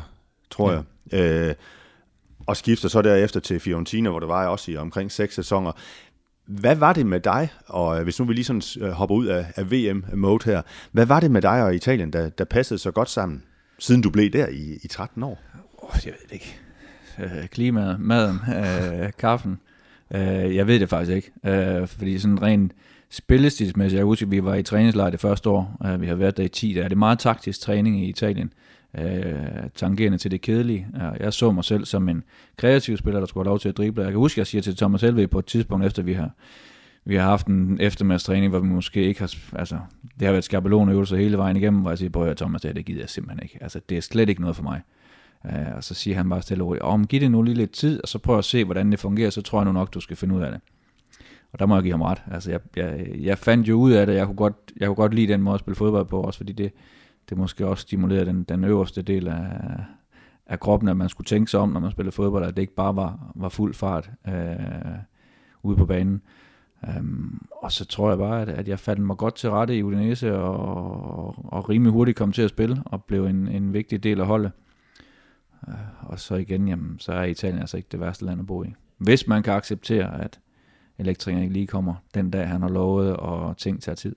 [0.50, 0.82] tror ja.
[1.12, 1.56] jeg, øh,
[2.48, 5.72] og skifter så derefter til Fiorentina, hvor det var også i omkring seks sæsoner.
[6.45, 9.72] Hvad var det med dig, og hvis nu vi lige sådan hopper ud af, af
[9.72, 13.43] VM-mode her, hvad var det med dig og Italien, der, der passede så godt sammen,
[13.80, 15.41] siden du blev der i, i 13 år?
[16.06, 16.60] Jeg ved det ikke.
[17.19, 19.60] Øh, klimaet, maden, øh, kaffen.
[20.13, 21.32] Øh, jeg ved det faktisk ikke.
[21.45, 22.71] Øh, fordi sådan rent
[23.10, 25.78] spillestilsmæssigt, jeg husker, at vi var i træningslejr det første år.
[25.86, 26.84] Øh, vi har været der i 10 dage.
[26.84, 28.54] Det er meget taktisk træning i Italien.
[28.99, 29.34] Øh,
[29.75, 30.88] tangerende til det kedelige.
[30.95, 32.23] Øh, jeg så mig selv som en
[32.58, 34.04] kreativ spiller, der skulle have lov til at drible.
[34.04, 36.32] Jeg kan huske, at jeg siger til Thomas Helve på et tidspunkt, efter vi har
[37.06, 39.78] vi har haft en eftermiddagstræning, hvor vi måske ikke har, altså,
[40.19, 42.99] det har været skabelonøvelser hele vejen igennem, hvor jeg siger, at Thomas, det, det gider
[42.99, 43.58] jeg simpelthen ikke.
[43.62, 44.82] Altså, det er slet ikke noget for mig.
[45.45, 47.71] Øh, og så siger han bare stille og roligt, om giv det nu lige lidt
[47.71, 49.99] tid, og så prøv at se, hvordan det fungerer, så tror jeg nu nok, du
[49.99, 50.62] skal finde ud af det.
[51.54, 52.21] Og der må jeg give ham ret.
[52.32, 55.13] Altså, jeg, jeg, jeg fandt jo ud af det, jeg kunne, godt, jeg kunne godt
[55.13, 56.71] lide den måde at spille fodbold på, også fordi det,
[57.30, 59.52] det måske også stimulerede den, den øverste del af,
[60.45, 62.75] af kroppen, at man skulle tænke sig om, når man spillede fodbold, at det ikke
[62.75, 64.34] bare var, var fuld fart øh,
[65.63, 66.21] ude på banen.
[66.97, 69.84] Um, og så tror jeg bare, at, at jeg fandt mig godt til rette i
[69.84, 70.58] Udinese, og,
[71.25, 74.28] og, og rimelig hurtigt kom til at spille, og blev en, en vigtig del af
[74.28, 74.52] holdet.
[75.67, 78.63] Øh, og så igen, jamen, så er Italien altså ikke det værste land at bo
[78.63, 78.74] i.
[78.98, 80.39] Hvis man kan acceptere, at
[80.98, 84.15] elektrikeren ikke lige kommer den dag, han har lovet, og ting tager tid.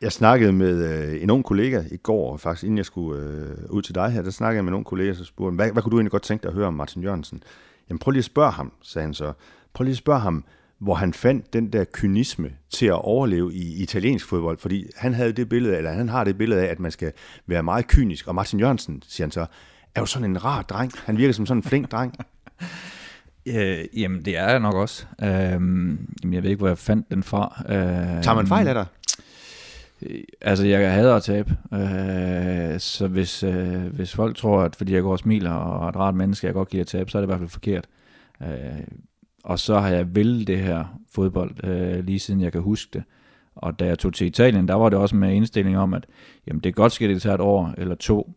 [0.00, 3.82] Jeg snakkede med øh, en ung kollega i går, faktisk inden jeg skulle øh, ud
[3.82, 5.90] til dig her, der snakkede jeg med en ung kollega, så spurgte hvad, hvad kunne
[5.90, 7.42] du egentlig godt tænke dig at høre om Martin Jørgensen?
[7.88, 9.32] Jamen prøv lige at spørge ham, sagde han så.
[9.72, 10.44] Prøv lige at spørge ham,
[10.84, 15.32] hvor han fandt den der kynisme til at overleve i italiensk fodbold, fordi han havde
[15.32, 17.12] det billede, eller han har det billede af, at man skal
[17.46, 19.46] være meget kynisk, og Martin Jørgensen, siger han så,
[19.94, 20.92] er jo sådan en rar dreng.
[21.04, 22.14] Han virker som sådan en flink dreng.
[23.48, 25.06] Øh, jamen, det er jeg nok også.
[25.22, 25.28] Øh,
[26.32, 27.62] jeg ved ikke, hvor jeg fandt den fra.
[27.68, 28.86] Øh, Tager man fejl af dig?
[30.02, 31.56] Øh, altså, jeg hader at tabe.
[31.74, 35.88] Øh, så hvis, øh, hvis folk tror, at fordi jeg går og smiler og er
[35.88, 37.86] et rart menneske, jeg godt giver at tabe, så er det i hvert fald forkert.
[38.42, 38.48] Øh,
[39.44, 43.02] og så har jeg vel det her fodbold, øh, lige siden jeg kan huske det.
[43.54, 46.06] Og da jeg tog til Italien, der var det også med indstilling om, at
[46.46, 48.34] jamen, det er godt ske, at det tager et år eller to,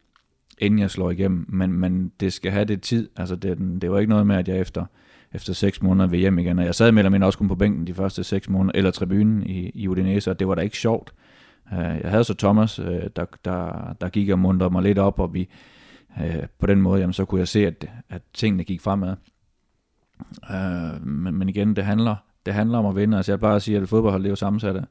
[0.58, 3.10] inden jeg slår igennem, men, men det skal have det tid.
[3.16, 4.86] Altså det, det var ikke noget med, at jeg efter,
[5.34, 6.60] efter seks måneder ved hjem igen.
[6.60, 9.44] Og jeg sad mellem mindre også kun på bænken de første seks måneder, eller tribunen
[9.44, 11.14] i, i Udinese, og det var da ikke sjovt.
[11.74, 15.20] Øh, jeg havde så Thomas, øh, der, der, der gik og mundrede mig lidt op,
[15.20, 15.50] og vi
[16.22, 19.16] øh, på den måde, jamen, så kunne jeg se, at, at tingene gik fremad.
[20.52, 23.18] Øh, men, men igen, det handler, det handler om at vinde.
[23.18, 24.84] Altså jeg bare sige, at fodboldhold det er jo sammensat af,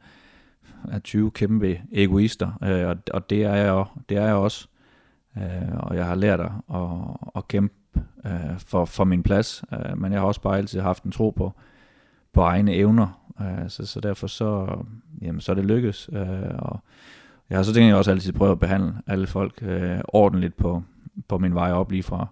[0.88, 4.68] af 20 kæmpe egoister, øh, og, og det er jeg, det er jeg også.
[5.36, 6.88] Øh, og jeg har lært at, at,
[7.36, 7.74] at kæmpe
[8.26, 11.30] øh, for, for min plads, øh, men jeg har også bare altid haft en tro
[11.30, 11.52] på,
[12.32, 14.78] på egne evner, øh, så, så derfor så,
[15.22, 16.10] jamen, så er det lykkes.
[16.12, 16.80] Øh, og
[17.50, 20.82] jeg har så tænkt, jeg også altid prøvet at behandle alle folk øh, ordentligt på,
[21.28, 22.26] på min vej op lige fra,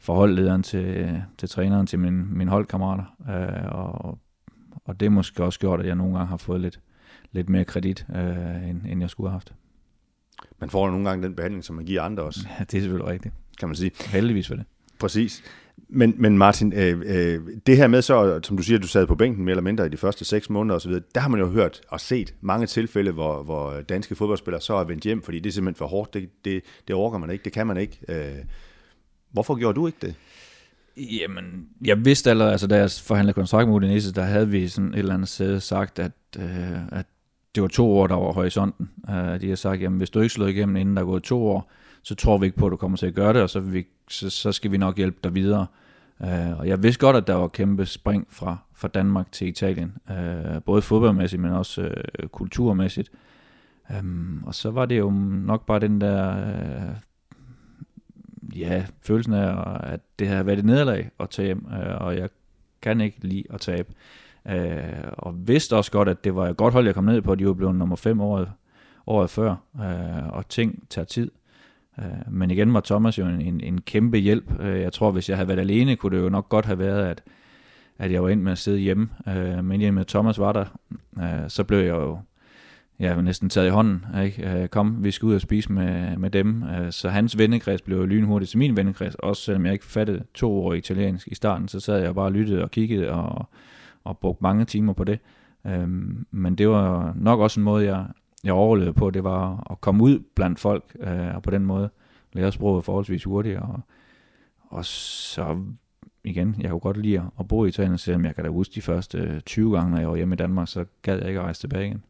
[0.00, 3.04] fra holdlederen til, til træneren, til min, mine holdkammerater.
[3.30, 4.18] Øh, og,
[4.84, 6.80] og det måske også gjort, at jeg nogle gange har fået lidt,
[7.32, 9.54] lidt mere kredit, øh, end, end jeg skulle have haft.
[10.60, 12.40] Man får nogle gange den behandling, som man giver andre også.
[12.58, 13.34] Ja, det er selvfølgelig rigtigt.
[13.58, 13.90] Kan man sige.
[14.06, 14.64] Heldigvis for det.
[14.98, 15.42] Præcis.
[15.88, 19.14] Men, men Martin, øh, øh, det her med så, som du siger, du sad på
[19.14, 21.80] bænken mere eller mindre i de første seks måneder osv., der har man jo hørt
[21.88, 25.52] og set mange tilfælde, hvor, hvor danske fodboldspillere så er vendt hjem, fordi det er
[25.52, 27.98] simpelthen for hårdt, det, det, det orker man ikke, det kan man ikke.
[28.08, 28.44] Øh,
[29.38, 30.14] Hvorfor gjorde du ikke det?
[30.96, 34.92] Jamen, jeg vidste allerede, altså da jeg forhandlede kontrakt med Udinese, der havde vi sådan
[34.92, 37.06] et eller andet sted sagt, at, øh, at
[37.54, 38.90] det var to år, der var horisonten.
[39.08, 41.46] Uh, de har sagt, jamen hvis du ikke slår igennem, inden der er gået to
[41.46, 41.72] år,
[42.02, 43.86] så tror vi ikke på, at du kommer til at gøre det, og så, vi,
[44.08, 45.66] så, så skal vi nok hjælpe dig videre.
[46.20, 49.92] Uh, og jeg vidste godt, at der var kæmpe spring fra, fra Danmark til Italien,
[50.10, 53.10] uh, både fodboldmæssigt, men også uh, kulturmæssigt.
[53.98, 55.10] Um, og så var det jo
[55.44, 57.07] nok bare den der uh,
[58.56, 62.28] ja, følelsen af, at det har været et nederlag at tage hjem, øh, og jeg
[62.82, 63.92] kan ikke lide at tabe.
[64.48, 67.34] Øh, og vidste også godt, at det var et godt hold, jeg kom ned på.
[67.34, 68.52] De var blevet nummer 5 året,
[69.06, 71.30] året før, øh, og ting tager tid.
[71.98, 74.60] Øh, men igen var Thomas jo en, en, en kæmpe hjælp.
[74.60, 77.06] Øh, jeg tror, hvis jeg havde været alene, kunne det jo nok godt have været,
[77.06, 77.22] at,
[77.98, 79.08] at jeg var ind med at sidde hjemme.
[79.28, 80.64] Øh, men i med Thomas var der,
[81.48, 82.18] så blev jeg jo
[83.00, 84.04] ja, var næsten taget i hånden.
[84.24, 84.62] Ikke?
[84.62, 86.62] Øh, kom, vi skal ud og spise med, med dem.
[86.62, 90.52] Øh, så hans vennekreds blev lynhurtigt til min vennekreds, også selvom jeg ikke fattede to
[90.52, 93.48] år italiensk i starten, så sad jeg bare og lyttede og kiggede og,
[94.04, 95.18] og brugte mange timer på det.
[95.66, 98.06] Øhm, men det var nok også en måde, jeg,
[98.44, 101.90] jeg overlevede på, det var at komme ud blandt folk, øh, og på den måde
[102.32, 103.80] lære sproget forholdsvis hurtigt, og,
[104.68, 105.58] og så
[106.24, 108.82] igen, jeg kunne godt lide at bo i Italien, selvom jeg kan da huske de
[108.82, 111.60] første 20 gange, når jeg var hjemme i Danmark, så gad jeg ikke at rejse
[111.60, 112.02] tilbage igen.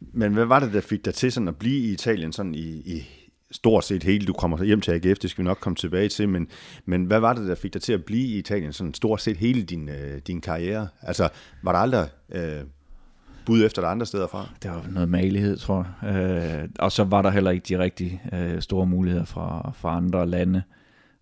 [0.00, 2.68] Men hvad var det, der fik dig til sådan at blive i Italien sådan i,
[2.68, 3.08] i
[3.50, 6.28] stort set hele, du kommer hjem til AGF, det skal vi nok komme tilbage til,
[6.28, 6.48] men,
[6.84, 9.36] men hvad var det, der fik dig til at blive i Italien sådan stort set
[9.36, 10.88] hele din, øh, din karriere?
[11.02, 11.28] Altså,
[11.62, 12.64] var der aldrig øh,
[13.46, 14.48] bud efter dig andre steder fra?
[14.62, 16.62] Det var noget malighed, tror jeg.
[16.62, 20.26] Øh, og så var der heller ikke de rigtig øh, store muligheder fra, fra andre
[20.26, 20.62] lande.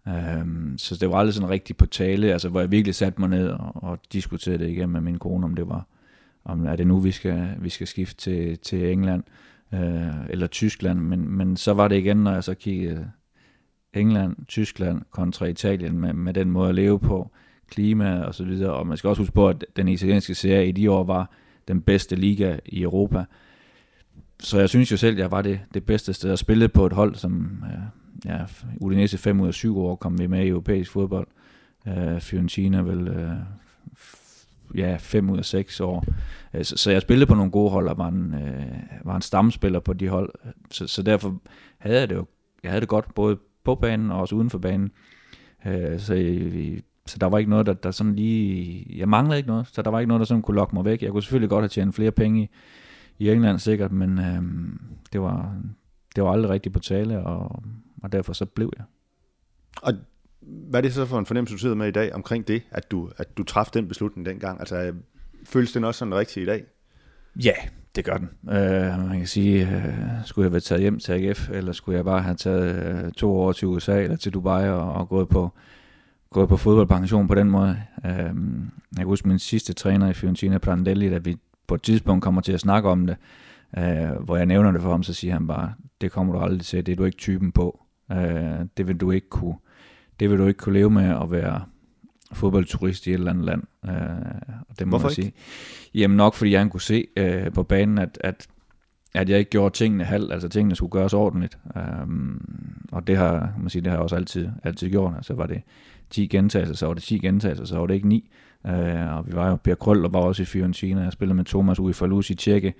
[0.08, 0.44] Øh,
[0.76, 3.48] så det var aldrig sådan rigtig på tale, altså hvor jeg virkelig satte mig ned
[3.48, 5.86] og, og diskuterede det igen med min kone, om det var,
[6.44, 9.22] om er det nu, vi skal, vi skal skifte til, til England
[9.74, 13.10] øh, eller Tyskland, men, men så var det igen, når jeg så kiggede
[13.94, 17.30] England, Tyskland kontra Italien med, med den måde at leve på,
[17.70, 20.72] klima og så videre, og man skal også huske på, at den italienske serie i
[20.72, 21.30] de år var
[21.68, 23.24] den bedste liga i Europa.
[24.40, 26.86] Så jeg synes jo selv, at jeg var det, det bedste sted at spille på
[26.86, 27.80] et hold, som øh,
[28.24, 28.44] ja,
[28.80, 31.26] Udinese 5 ud af 7 år kom vi med i europæisk fodbold.
[31.88, 33.30] Øh, Fiorentina vel øh,
[34.74, 36.04] ja, fem ud af seks år.
[36.54, 38.64] Øh, så, så jeg spillede på nogle gode hold, og var en, øh,
[39.04, 40.32] var en stamspiller på de hold.
[40.70, 41.40] Så, så derfor
[41.78, 42.26] havde jeg det jo
[42.62, 44.90] jeg havde det godt, både på banen og også uden for banen.
[45.66, 48.86] Øh, så, øh, så der var ikke noget, der, der sådan lige...
[48.98, 51.02] Jeg manglede ikke noget, så der var ikke noget, der sådan kunne lokke mig væk.
[51.02, 52.48] Jeg kunne selvfølgelig godt have tjent flere penge i,
[53.18, 54.42] i England sikkert, men øh,
[55.12, 55.56] det, var,
[56.16, 57.62] det var aldrig rigtigt på tale, og,
[58.02, 58.84] og derfor så blev jeg.
[59.82, 59.92] Og
[60.42, 62.90] hvad er det så for en fornemmelse, du sidder med i dag omkring det, at
[62.90, 64.60] du, at du træffede den beslutning dengang?
[64.60, 64.92] Altså,
[65.44, 66.64] føles den også sådan rigtig i dag?
[67.44, 67.52] Ja,
[67.96, 68.28] det gør den.
[68.42, 72.04] Uh, man kan sige, uh, skulle jeg være taget hjem til AGF, eller skulle jeg
[72.04, 75.50] bare have taget uh, to år til USA eller til Dubai og, og gået på
[76.30, 77.76] gået på fodboldpension på den måde.
[78.04, 82.24] Uh, jeg kan huske min sidste træner i Fiorentina, Prandelli, da vi på et tidspunkt
[82.24, 83.16] kommer til at snakke om det,
[83.76, 86.60] uh, hvor jeg nævner det for ham, så siger han bare, det kommer du aldrig
[86.60, 87.84] til, det er du ikke typen på.
[88.10, 88.16] Uh,
[88.76, 89.56] det vil du ikke kunne
[90.20, 91.62] det vil du ikke kunne leve med at være
[92.32, 93.62] fodboldturist i et eller andet land.
[93.84, 93.94] Øh,
[94.68, 95.32] og det må Hvorfor jeg sige.
[95.94, 98.46] Jamen nok fordi jeg kunne se øh, på banen, at, at,
[99.14, 101.58] at jeg ikke gjorde tingene halvt, altså tingene skulle gøres ordentligt.
[102.02, 102.40] Um,
[102.92, 105.12] og det har, man sige, det har jeg også altid, altid gjort.
[105.16, 105.62] Altså var det
[106.10, 108.30] 10 gentagelser, så var det 10 gentagelser, så var det ikke 9.
[108.64, 108.72] Uh,
[109.16, 111.90] og vi var jo, Per Krøll var også i Fiorentina, jeg spillede med Thomas ude
[111.90, 112.74] i Falus i Tjekke,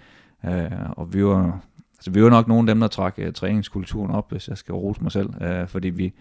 [0.44, 0.50] uh,
[0.90, 1.61] og vi var
[1.96, 4.72] altså, vi jo nok nogle af dem, der trak uh, træningskulturen op, hvis jeg skal
[4.72, 6.12] rose mig selv, uh, fordi vi,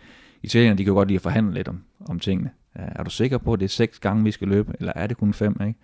[0.43, 2.49] italienerne, de kan godt lide at forhandle lidt om, om tingene.
[2.75, 5.17] Er du sikker på, at det er seks gange, vi skal løbe, eller er det
[5.17, 5.79] kun fem, ikke?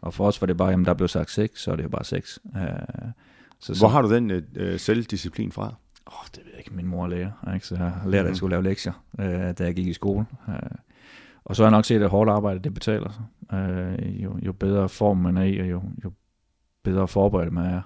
[0.00, 1.88] Og for os var det bare, jamen der blev sagt seks, så er det jo
[1.88, 2.38] bare seks.
[2.44, 2.60] Uh,
[3.58, 5.64] så, Hvor har du den uh, selvdisciplin fra?
[6.06, 6.74] Åh, oh, det ved jeg ikke.
[6.74, 7.66] Min mor er lærer, ikke?
[7.66, 10.26] så jeg har lært, at jeg skulle lave lektier, uh, da jeg gik i skole.
[10.48, 10.54] Uh,
[11.44, 13.24] og så har jeg nok set, at hårdt arbejde, det betaler sig.
[13.52, 16.12] Uh, jo, jo bedre form man er i, og jo, jo
[16.84, 17.80] bedre forberedt man er,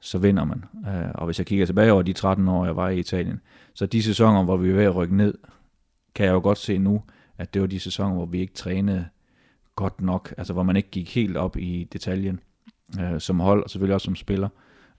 [0.00, 0.64] så vinder man.
[0.74, 3.40] Uh, og hvis jeg kigger tilbage over de 13 år, jeg var i Italien,
[3.74, 5.34] så de sæsoner, hvor vi er ved at rykke ned,
[6.14, 7.02] kan jeg jo godt se nu,
[7.38, 9.06] at det var de sæsoner, hvor vi ikke trænede
[9.76, 12.40] godt nok, altså hvor man ikke gik helt op i detaljen
[12.98, 14.48] uh, som hold, og selvfølgelig også som spiller.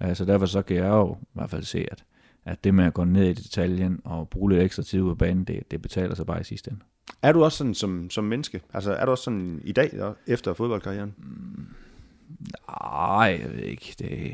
[0.06, 2.04] Uh, så derfor så kan jeg jo i hvert fald se, at,
[2.46, 5.18] at det med at gå ned i detaljen og bruge lidt ekstra tid ud af
[5.18, 6.82] banen, det, det betaler sig bare i sidste ende.
[7.22, 8.62] Er du også sådan som, som menneske?
[8.74, 11.14] Altså er du også sådan i dag, efter fodboldkarrieren?
[11.18, 11.68] Mm,
[12.82, 13.96] nej, jeg ved ikke.
[14.00, 14.34] Det,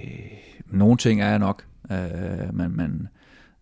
[0.67, 3.07] nogle ting er jeg nok, øh, men, men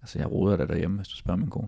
[0.02, 1.67] altså, jeg roder der derhjemme, hvis du spørger min kone.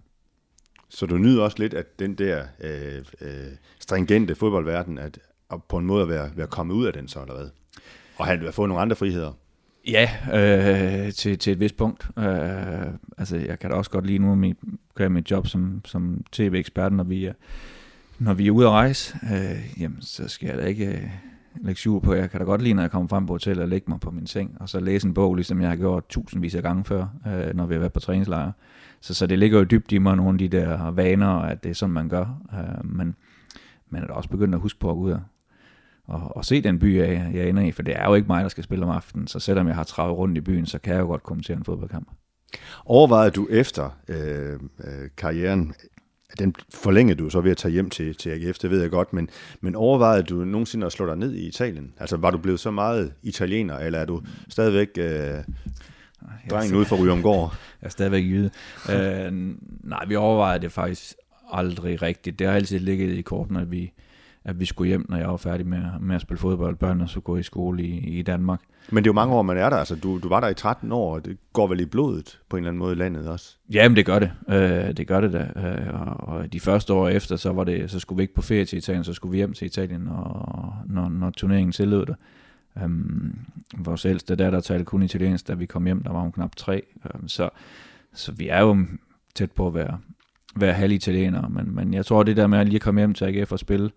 [0.89, 5.19] Så du nyder også lidt, at den der øh, øh, stringente fodboldverden, at,
[5.51, 7.49] at på en måde at være, være kommet ud af den så, eller hvad?
[8.17, 9.31] Og have fået nogle andre friheder?
[9.87, 12.07] Ja, øh, til, til et vist punkt.
[12.17, 14.57] Øh, altså, jeg kan da også godt lide nu, mit,
[14.95, 17.33] gøre mit job som, som tv-ekspert, når vi er,
[18.19, 19.17] når vi er ude at rejse.
[19.33, 21.09] Øh, jamen, så skal jeg da ikke øh,
[21.61, 22.13] lægge syv på.
[22.13, 24.11] Jeg kan da godt lide, når jeg kommer frem på hotellet og lægge mig på
[24.11, 27.07] min seng, og så læse en bog, ligesom jeg har gjort tusindvis af gange før,
[27.27, 28.51] øh, når vi har været på træningslejre.
[29.01, 31.69] Så, så det ligger jo dybt i mig, nogle af de der vaner, at det
[31.69, 32.41] er sådan, man gør.
[32.53, 33.15] Øh, men
[33.89, 35.21] man er da også begyndt at huske på at gå ud og
[36.07, 38.43] og, og se den by, jeg, jeg ender i, for det er jo ikke mig,
[38.43, 40.93] der skal spille om aftenen, så selvom jeg har travet rundt i byen, så kan
[40.93, 42.07] jeg jo godt komme til en fodboldkamp.
[42.85, 45.73] Overvejede du efter øh, øh, karrieren,
[46.39, 49.13] den forlængede du så ved at tage hjem til, til AGF, det ved jeg godt,
[49.13, 49.29] men,
[49.61, 51.93] men overvejede du nogensinde at slå dig ned i Italien?
[51.99, 55.43] Altså var du blevet så meget italiener, eller er du stadigvæk øh,
[56.49, 57.55] drengen ude for Ryomgård?
[57.81, 58.49] Jeg er stadigvæk jyde.
[58.91, 59.31] øh,
[59.83, 61.13] nej, vi overvejede det faktisk
[61.51, 62.39] aldrig rigtigt.
[62.39, 63.91] Det har altid ligget i kortene, at vi,
[64.43, 66.75] at vi skulle hjem, når jeg var færdig med, med at spille fodbold.
[66.75, 68.61] Børnene skulle gå i skole i, i Danmark.
[68.91, 69.77] Men det er jo mange år, man er der.
[69.77, 72.57] Altså, du, du var der i 13 år, og det går vel i blodet på
[72.57, 73.55] en eller anden måde i landet også?
[73.69, 74.31] Jamen, det gør det.
[74.49, 75.61] Øh, det gør det da.
[75.61, 78.65] Øh, og, de første år efter, så, var det, så skulle vi ikke på ferie
[78.65, 82.15] til Italien, så skulle vi hjem til Italien, og, når, når turneringen tillod det.
[82.83, 83.39] Um,
[83.77, 86.83] vores ældste datter talte kun italiensk, da vi kom hjem, der var hun knap tre.
[87.13, 87.49] Um, så,
[88.13, 88.85] så vi er jo
[89.35, 89.99] tæt på at være,
[90.55, 93.25] være halv italienere, men, men jeg tror, det der med at lige komme hjem til
[93.25, 93.89] AGF og spille,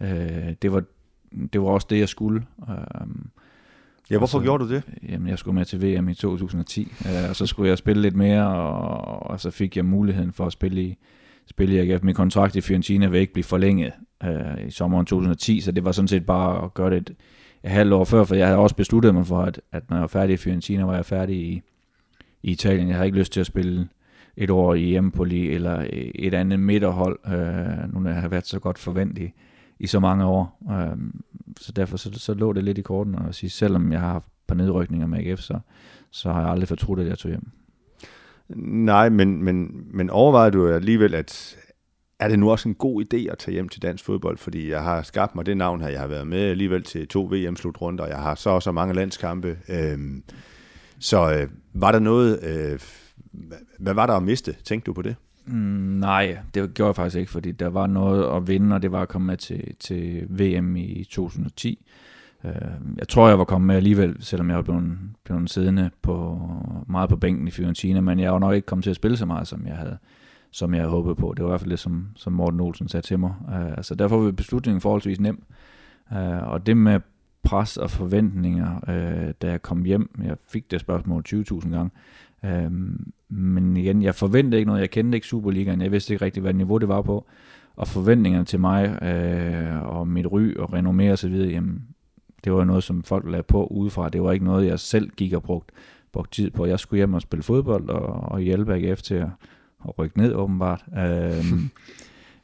[0.00, 0.82] Øh, det, var,
[1.52, 2.46] det var også det, jeg skulle.
[2.68, 3.06] Øh,
[4.10, 4.82] ja, hvorfor så, gjorde du det?
[5.08, 8.16] Jamen, jeg skulle med til VM i 2010, øh, og så skulle jeg spille lidt
[8.16, 10.96] mere, og, og så fik jeg muligheden for at spille i,
[11.46, 12.02] spille i AGF.
[12.02, 13.92] Min kontrakt i Fiorentina vil ikke blive forlænget
[14.24, 17.10] øh, i sommeren 2010, så det var sådan set bare at gøre det et,
[17.64, 20.00] et halvt år før, for jeg havde også besluttet mig for, at, at når jeg
[20.00, 21.62] var færdig i Fiorentina, var jeg færdig i,
[22.42, 22.88] i Italien.
[22.88, 23.88] Jeg havde ikke lyst til at spille
[24.36, 28.58] et år i Empoli eller et andet midterhold, øh, nu når jeg har været så
[28.58, 29.30] godt forventet
[29.78, 30.58] i så mange år.
[30.70, 30.98] Øh,
[31.60, 34.28] så derfor så, så lå det lidt i korten at sige, selvom jeg har haft
[34.46, 35.58] par nedrykninger med AGF, så,
[36.10, 37.50] så har jeg aldrig fortrudt, at jeg tog hjem.
[38.58, 41.56] Nej, men, men, men overvejer du alligevel, at
[42.18, 44.38] er det nu også en god idé at tage hjem til dansk fodbold?
[44.38, 47.24] Fordi jeg har skabt mig det navn her, jeg har været med alligevel til to
[47.32, 49.58] VM-slutrunder, og jeg har så også mange landskampe.
[49.68, 50.24] Øhm,
[50.98, 52.80] så øh, var der noget, øh,
[53.78, 54.56] hvad var der at miste?
[54.64, 55.16] Tænkte du på det?
[55.46, 55.56] Mm,
[56.00, 59.02] nej, det gjorde jeg faktisk ikke, fordi der var noget at vinde, og det var
[59.02, 61.86] at komme med til, til VM i 2010.
[62.44, 62.56] Uh, øh,
[62.98, 66.40] jeg tror, jeg var kommet med alligevel, selvom jeg var blevet, blevet siddende på,
[66.86, 69.26] meget på bænken i Fiorentina, men jeg var nok ikke kommet til at spille så
[69.26, 69.98] meget, som jeg havde,
[70.50, 71.34] som jeg havde håbet på.
[71.36, 73.34] Det var i hvert fald det, som, som Morten Olsen sagde til mig.
[73.48, 75.42] Uh, altså derfor var beslutningen forholdsvis nem.
[76.10, 77.00] Uh, og det med
[77.42, 81.90] pres og forventninger, uh, da jeg kom hjem, jeg fik det spørgsmål 20.000 gange,
[82.44, 84.80] Øhm, men igen, jeg forventede ikke noget.
[84.80, 85.80] Jeg kendte ikke Superligaen.
[85.80, 87.26] Jeg vidste ikke rigtig, hvad niveau det var på.
[87.76, 91.82] Og forventningerne til mig øh, og mit ry og renommé og så videre, jamen,
[92.44, 94.08] det var noget, som folk lagde på udefra.
[94.08, 95.74] Det var ikke noget, jeg selv gik og brugte,
[96.12, 96.66] brugte tid på.
[96.66, 99.28] Jeg skulle hjem og spille fodbold og, og hjælpe AGF til at,
[99.88, 100.84] at rykke ned, åbenbart.
[100.98, 101.70] Øhm,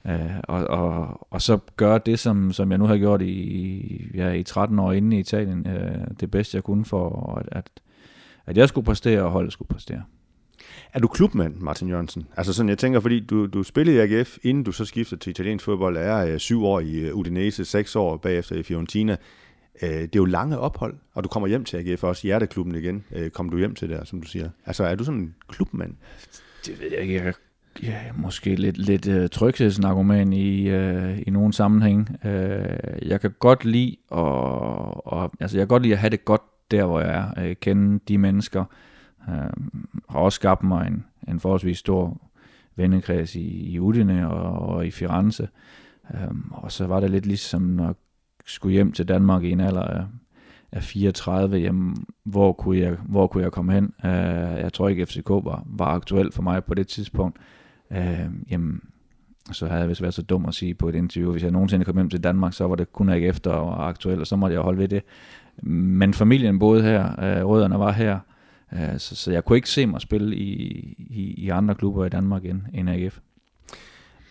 [0.13, 4.33] øh, og, og, og så gøre det, som, som jeg nu har gjort i, ja,
[4.33, 7.71] i 13 år inde i Italien, øh, det bedste jeg kunne for, at, at
[8.51, 10.03] at jeg skulle præstere, og holdet skulle præstere.
[10.93, 12.27] Er du klubmand, Martin Jørgensen?
[12.37, 15.31] Altså sådan, jeg tænker, fordi du, du spillede i AGF, inden du så skiftede til
[15.31, 19.17] italiensk fodbold, er øh, syv år i øh, Udinese, seks år bagefter i Fiorentina.
[19.83, 23.05] Øh, det er jo lange ophold, og du kommer hjem til AGF også, hjerteklubben igen.
[23.33, 24.51] Kommer du hjem til der, som du siger?
[24.67, 25.95] Altså, er du sådan en klubmand?
[26.67, 27.15] Det ved jeg ikke.
[27.15, 27.35] Jeg
[27.83, 32.09] ja, måske lidt, lidt uh, tryghedsnarkoman i, uh, i nogle sammenhæng.
[32.25, 32.31] Uh,
[33.09, 36.43] jeg kan godt lide og, og, altså jeg kan godt lide at have det godt
[36.71, 37.45] der, hvor jeg er.
[37.45, 38.65] Øh, kende de mennesker,
[39.29, 39.51] Øh,
[40.09, 42.31] har også skabt mig en, en forholdsvis stor
[42.77, 45.49] vennekreds i, i Udine og, og i Firenze.
[46.15, 47.97] Øh, og så var det lidt ligesom at
[48.47, 50.05] skulle hjem til Danmark i en alder af,
[50.73, 53.95] af 34, jamen, hvor kunne jeg, hvor kunne jeg komme hen?
[54.05, 57.39] Øh, jeg tror ikke, FCK var, var aktuelt for mig på det tidspunkt.
[57.91, 58.81] Øh, jamen,
[59.53, 61.85] så havde jeg vist været så dum at sige på et interview, hvis jeg nogensinde
[61.85, 64.55] kom hjem til Danmark, så var det kun ikke efter og aktuelt, og så måtte
[64.55, 65.03] jeg holde ved det.
[65.63, 68.19] Men familien boede her, øh, rødderne var her,
[68.73, 70.53] øh, så, så jeg kunne ikke se mig spille i,
[70.99, 73.19] i, i andre klubber i Danmark end, end AGF.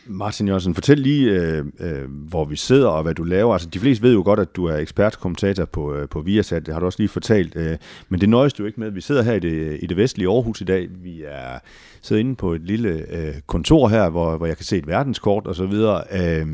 [0.09, 3.53] Martin Jørgensen, fortæl lige, øh, øh, hvor vi sidder og hvad du laver.
[3.53, 6.73] Altså, de fleste ved jo godt, at du er ekspertkommentator på, øh, på Viasat, det
[6.73, 7.55] har du også lige fortalt.
[7.55, 7.77] Øh,
[8.09, 8.91] men det nøjes du ikke med.
[8.91, 10.87] Vi sidder her i det, i det vestlige Aarhus i dag.
[11.03, 11.59] Vi er
[12.01, 15.47] sidder inde på et lille øh, kontor her, hvor, hvor jeg kan se et verdenskort
[15.47, 16.03] og så videre.
[16.11, 16.47] Øh,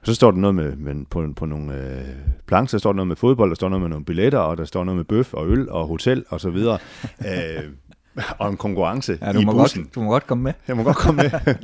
[0.00, 2.04] og så står der noget med, med på, på nogle øh,
[2.46, 4.64] plancher, der står der noget med fodbold, der står noget med nogle billetter, og der
[4.64, 6.78] står noget med bøf og øl og hotel og så videre.
[7.28, 7.64] øh,
[8.38, 9.82] og en konkurrence ja, du i må bussen.
[9.82, 10.52] Godt, du må godt komme med.
[10.68, 11.54] Jeg må godt komme med.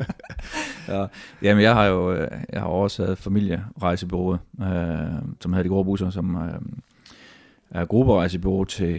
[0.94, 1.06] ja,
[1.42, 4.68] jamen, jeg har jo øh, jeg har overtaget familierejsebureauet, øh,
[5.40, 6.60] som hedder De Grå Busser, som øh,
[7.70, 8.98] er grupperejsebureau til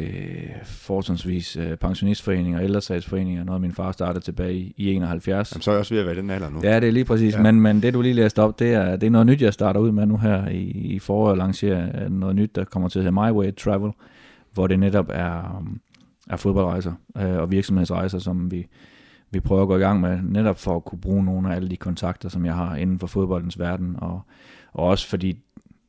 [0.64, 5.52] fortrinsvis øh, pensionistforeninger, ældresagsforeninger, noget min far startede tilbage i, i 71.
[5.52, 6.60] Jamen, så er jeg også ved at være den alder nu.
[6.64, 7.34] Ja, det er lige præcis.
[7.34, 7.42] Ja.
[7.42, 9.80] Men, men det, du lige læste op, det er, det er noget nyt, jeg starter
[9.80, 13.16] ud med nu her i, i foråret, lancerer noget nyt, der kommer til at hedde
[13.16, 13.92] My Way Travel,
[14.54, 15.58] hvor det netop er...
[15.60, 15.80] Um,
[16.30, 18.68] af fodboldrejser øh, og virksomhedsrejser, som vi,
[19.32, 21.70] vi prøver at gå i gang med, netop for at kunne bruge nogle af alle
[21.70, 24.22] de kontakter, som jeg har inden for fodboldens verden, og,
[24.74, 25.40] og også fordi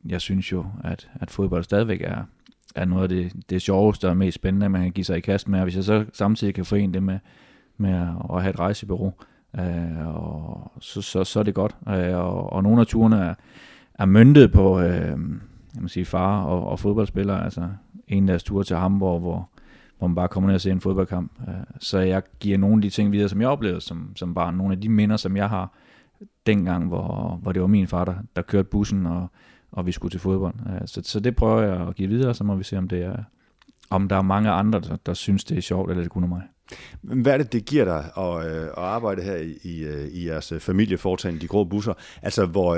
[0.05, 2.23] jeg synes jo, at, at fodbold stadigvæk er,
[2.75, 5.47] er noget af det, det sjoveste og mest spændende, man kan give sig i kast
[5.47, 7.19] med, og hvis jeg så samtidig kan forene det med,
[7.77, 7.93] med
[8.33, 9.13] at have et rejsebureau,
[9.59, 11.75] øh, og så, så, så er det godt.
[11.87, 13.33] Øh, og, og nogle af turene er,
[13.93, 15.17] er myndet på øh,
[15.75, 17.69] jeg må sige, far og, og fodboldspillere, altså
[18.07, 19.49] en deres tur til Hamburg, hvor,
[19.99, 21.31] hvor man bare kommer ned og ser en fodboldkamp.
[21.47, 24.55] Øh, så jeg giver nogle af de ting videre, som jeg oplevede som, som barn.
[24.55, 25.73] Nogle af de minder, som jeg har
[26.45, 29.27] dengang, hvor, hvor det var min far, der, der kørte bussen, og,
[29.71, 30.53] og vi skulle til fodbold.
[30.67, 33.03] Øh, så, så det prøver jeg at give videre, så må vi se, om det
[33.03, 33.23] er
[33.89, 36.27] om der er mange andre, der, der synes, det er sjovt, eller det kun er
[36.27, 36.41] mig.
[37.01, 40.27] Hvad er det, det giver dig at, øh, at arbejde her i, i, øh, i
[40.27, 41.93] jeres familieforetagende, de grå busser?
[42.21, 42.75] Altså, hvor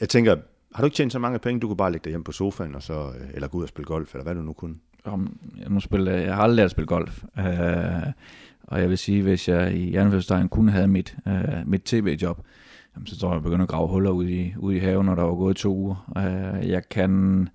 [0.00, 0.36] jeg tænker,
[0.74, 2.74] har du ikke tjent så mange penge, du kunne bare lægge dig hjem på sofaen,
[2.74, 4.74] og så, eller gå ud og spille golf, eller hvad du nu kunne?
[5.04, 7.24] Om, jeg, nu spille, øh, jeg har aldrig lært at spille golf.
[7.38, 8.12] Øh,
[8.62, 12.40] og jeg vil sige, hvis jeg i Jernfødstegn kun havde mit, øh, mit tv-job,
[12.96, 15.14] jamen, så tror jeg, jeg begyndte at grave huller ud i, ud i haven, når
[15.14, 16.12] der var gået to uger.
[16.16, 17.48] Øh, jeg kan...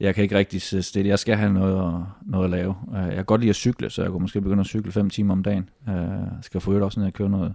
[0.00, 1.08] Jeg kan ikke rigtig sidde stille.
[1.08, 2.74] Jeg skal have noget at, noget at lave.
[2.96, 5.10] Øh, jeg kan godt lide at cykle, så jeg kunne måske begynde at cykle 5
[5.10, 5.68] timer om dagen.
[5.86, 7.54] Jeg øh, skal få også ned og køre noget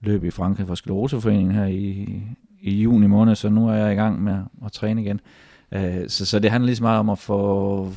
[0.00, 2.22] løb i Frankrig for Skleroseforeningen her i,
[2.60, 5.20] i juni måned, så nu er jeg i gang med at træne igen.
[5.72, 7.92] Øh, så, så det handler lige så meget om at få,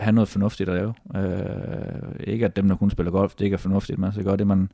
[0.00, 0.94] have noget fornuftigt at lave.
[1.16, 4.36] Øh, ikke at dem, der kun spiller golf, det ikke er fornuftigt, man skal gøre
[4.36, 4.72] det, man,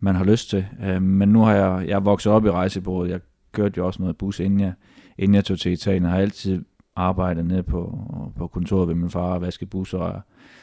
[0.00, 0.66] man har lyst til.
[0.82, 3.10] Øh, men nu har jeg, jeg er vokset op i rejsebureauet.
[3.10, 3.20] Jeg
[3.52, 4.72] kørte jo også noget bus, inden jeg,
[5.18, 6.02] inden jeg tog til Italien.
[6.02, 6.64] Jeg har altid
[6.96, 7.98] arbejdet nede på,
[8.36, 10.20] på kontoret ved min far og vasket busser.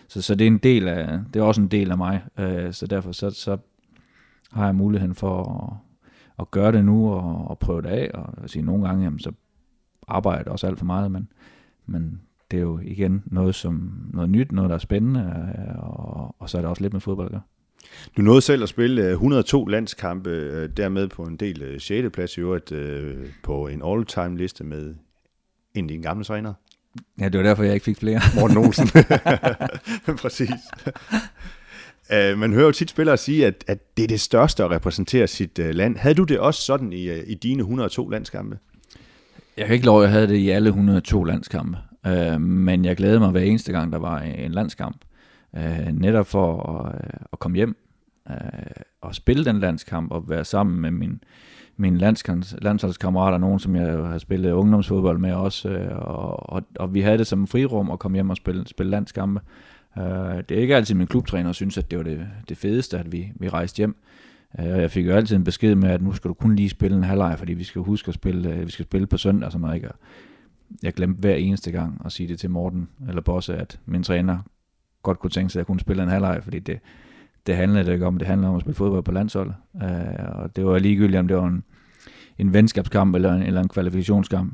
[0.07, 2.23] Så, så det er en del af, det er også en del af mig.
[2.39, 3.57] Øh, så derfor så, så
[4.51, 5.77] har jeg muligheden for at,
[6.39, 8.11] at gøre det nu og, og prøve det af.
[8.13, 9.31] Og sige, nogle gange, jamen, så
[10.07, 11.31] arbejder jeg også alt for meget, men,
[11.85, 16.35] men det er jo igen noget, som, noget nyt, noget der er spændende, øh, og,
[16.39, 17.41] og så er det også lidt med fodbold at gøre.
[18.17, 22.09] Du nåede selv at spille 102 øh, landskampe, øh, dermed på en del 6.
[22.13, 22.73] plads i øvrigt
[23.43, 24.95] på en all-time liste med
[25.75, 26.53] en af dine gamle træner.
[27.19, 28.21] Ja, det var derfor, jeg ikke fik flere.
[28.39, 28.87] Morten Olsen.
[30.21, 30.49] Præcis.
[32.11, 35.57] Man hører jo tit spillere sige, at, at det er det største at repræsentere sit
[35.57, 35.97] land.
[35.97, 38.57] Havde du det også sådan i, i dine 102 landskampe?
[39.57, 41.77] Jeg kan ikke love, at jeg havde det i alle 102 landskampe.
[42.07, 44.97] Øh, men jeg glædede mig hver eneste gang, der var en landskamp.
[45.57, 47.77] Øh, netop for at, øh, at komme hjem
[48.29, 48.35] øh,
[49.01, 51.23] og spille den landskamp og være sammen med min,
[51.77, 51.97] mine
[52.61, 57.17] landsholdskammerater, nogen som jeg har spillet ungdomsfodbold med også, øh, og, og, og vi havde
[57.17, 59.41] det som frirum at komme hjem og spille, spille landskampe.
[59.97, 60.03] Øh,
[60.49, 63.31] det er ikke altid min klubtræner synes, at det var det, det fedeste, at vi,
[63.35, 63.95] vi rejste hjem.
[64.59, 66.97] Øh, jeg fik jo altid en besked med, at nu skal du kun lige spille
[66.97, 69.51] en halvleg, fordi vi skal huske at spille, øh, vi skal spille på søndag og
[69.51, 69.75] sådan noget.
[69.75, 69.89] Ikke?
[70.83, 74.39] Jeg glemte hver eneste gang at sige det til Morten eller Bosse, at min træner
[75.03, 76.79] godt kunne tænke sig, at jeg kunne spille en halvleg, fordi det,
[77.47, 78.17] det handlede det ikke om.
[78.17, 79.55] Det handlede om at spille fodbold på landsholdet.
[79.83, 81.63] Øh, og det var ligegyldigt, om det var en,
[82.37, 84.53] en venskabskamp eller en, eller en kvalifikationskamp.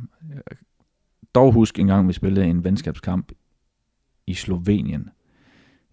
[1.35, 3.31] Dog husk en gang, vi spillede en venskabskamp
[4.27, 5.09] i Slovenien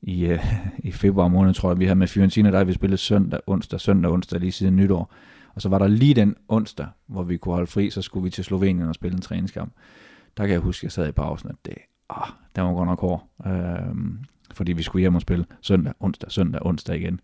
[0.02, 0.44] i, øh,
[0.78, 1.78] i februar måned, tror jeg.
[1.78, 5.14] Vi havde med Fiorentina, der vi spillet søndag, onsdag, søndag, onsdag lige siden nytår.
[5.54, 8.30] Og så var der lige den onsdag, hvor vi kunne holde fri, så skulle vi
[8.30, 9.72] til Slovenien og spille en træningskamp
[10.36, 11.74] der kan jeg huske, at jeg sad i pausen, at det,
[12.10, 13.28] ah, der var godt nok hård.
[13.46, 14.18] Øhm,
[14.54, 17.20] fordi vi skulle hjem og spille søndag, onsdag, søndag, onsdag igen.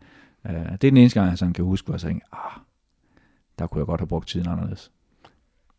[0.46, 2.60] Øh, det er den eneste gang, jeg sådan kan huske, hvor jeg tænkte, ah,
[3.58, 4.90] der kunne jeg godt have brugt tiden anderledes.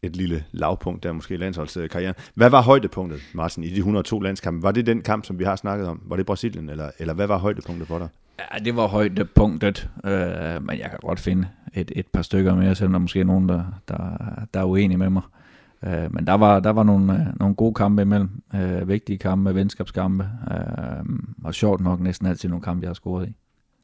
[0.02, 2.16] Et lille lavpunkt der måske i landsholdskarrieren.
[2.34, 4.64] Hvad var højdepunktet, Martin, i de 102 landskampe?
[4.64, 6.02] Var det den kamp, som vi har snakket om?
[6.06, 8.08] Var det Brasilien, eller, eller hvad var højdepunktet for dig?
[8.40, 12.76] Ja, det var højdepunktet, øh, men jeg kan godt finde et, et par stykker mere,
[12.76, 14.18] selvom der måske er nogen, der, der,
[14.54, 15.22] der er uenige med mig.
[15.84, 18.30] Øh, men der var, der var nogle, øh, nogle gode kampe imellem.
[18.56, 20.30] Øh, vigtige kampe, venskabskampe.
[20.52, 21.06] Øh,
[21.44, 23.36] og sjovt nok næsten altid nogle kampe, jeg har scoret i.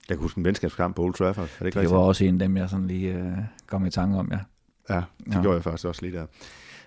[0.09, 1.43] Jeg kan huske en venskabskamp på Old Trafford.
[1.43, 1.95] Er det, ikke det rigtigt?
[1.95, 3.37] var også en af dem, jeg sådan lige øh,
[3.67, 4.39] kom i tanke om, ja.
[4.89, 5.41] Ja, det ja.
[5.41, 6.25] gjorde jeg faktisk også lige der.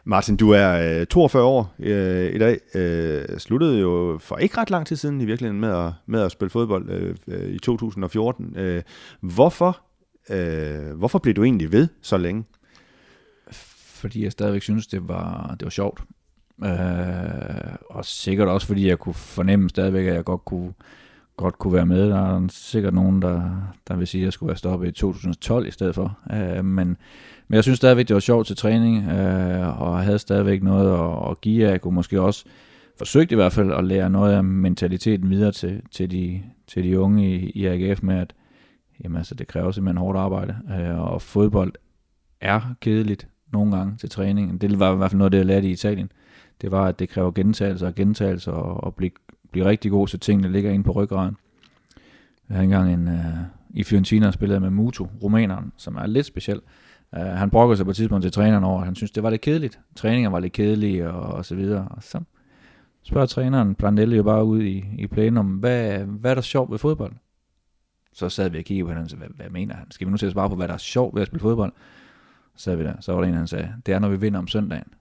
[0.05, 2.59] Martin, du er øh, 42 år øh, i dag.
[2.75, 6.33] Øh, sluttede jo for ikke ret lang tid siden i virkeligheden med at, med at
[6.33, 8.57] spille fodbold øh, øh, i 2014.
[8.57, 8.83] Øh,
[9.21, 9.81] hvorfor,
[10.31, 12.45] øh, hvorfor blev du egentlig ved så længe?
[13.99, 16.01] Fordi jeg stadigvæk synes, det var, det var sjovt.
[16.65, 20.73] Øh, og sikkert også, fordi jeg kunne fornemme stadigvæk, at jeg godt kunne,
[21.37, 22.09] godt kunne være med.
[22.09, 25.67] Der er sikkert nogen, der, der vil sige, at jeg skulle være stoppet i 2012
[25.67, 26.19] i stedet for.
[26.33, 26.97] Øh, men,
[27.49, 31.31] men jeg synes stadigvæk, det var sjovt til træning, øh, og havde stadigvæk noget at,
[31.31, 31.69] at give.
[31.69, 32.45] Jeg kunne måske også
[32.99, 37.01] forsøgt i hvert fald at lære noget af mentaliteten videre til, til, de, til de
[37.01, 38.35] unge i, i AGF med, at
[39.05, 40.57] jamen, altså, det kræver simpelthen hårdt arbejde.
[40.81, 41.73] Øh, og fodbold
[42.41, 44.61] er kedeligt nogle gange til træning.
[44.61, 46.13] Det var i hvert fald noget, det jeg lærte i Italien.
[46.61, 49.11] Det var, at det kræver gentagelser og gentagelser og, og blive,
[49.53, 51.37] blive rigtig god, så tingene ligger inde på ryggraden.
[52.49, 53.15] Jeg havde engang en, uh,
[53.71, 56.61] i Fiorentina spillede med Mutu, rumæneren, som er lidt speciel.
[57.17, 59.31] Uh, han brokkede sig på et tidspunkt til træneren over, at han synes det var
[59.31, 59.81] lidt kedeligt.
[59.97, 61.89] Træninger var lidt kedelige og, og så videre.
[61.91, 62.21] Og så
[63.03, 66.71] spørger træneren Plandelli jo bare ud i, i planen om, hvad, hvad er der sjovt
[66.71, 67.13] ved fodbold?
[68.13, 69.91] Så sad vi og kiggede på hinanden, hvad, hvad mener han?
[69.91, 71.73] Skal vi nu til at svare på, hvad der er sjovt ved at spille fodbold?
[72.59, 72.95] Så, vi der.
[73.01, 74.93] så var der en, han sagde, det er, når vi vinder om søndagen.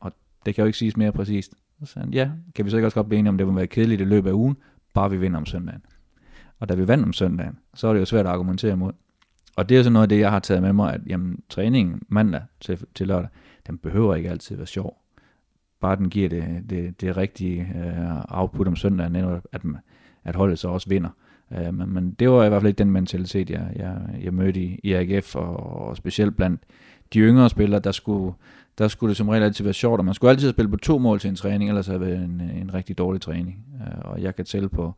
[0.00, 0.12] Og
[0.46, 1.54] det kan jo ikke siges mere præcist.
[1.80, 3.52] Så sagde han, ja, kan vi så ikke også godt blive enige om, det må
[3.52, 4.56] være kedeligt i løbet af ugen,
[4.94, 5.82] bare vi vinder om søndagen.
[6.58, 8.92] Og da vi vandt om søndagen, så er det jo svært at argumentere imod.
[9.56, 12.02] Og det er så noget af det, jeg har taget med mig, at jamen, træningen
[12.08, 13.28] mandag til, til lørdag,
[13.66, 15.02] den behøver ikke altid være sjov.
[15.80, 19.62] Bare den giver det, det, det rigtige øh, output om søndagen, at,
[20.24, 21.10] at holdet så også vinder.
[21.58, 24.60] Uh, men, men det var i hvert fald ikke den mentalitet, jeg, jeg, jeg mødte
[24.60, 26.60] i, i AGF, og, og specielt blandt
[27.12, 28.34] de yngre spillere, der skulle,
[28.78, 30.98] der skulle det som regel altid være sjovt, og man skulle altid spille på to
[30.98, 33.64] mål til en træning, ellers havde det været en, en rigtig dårlig træning.
[33.74, 34.92] Uh, og jeg kan tælle på,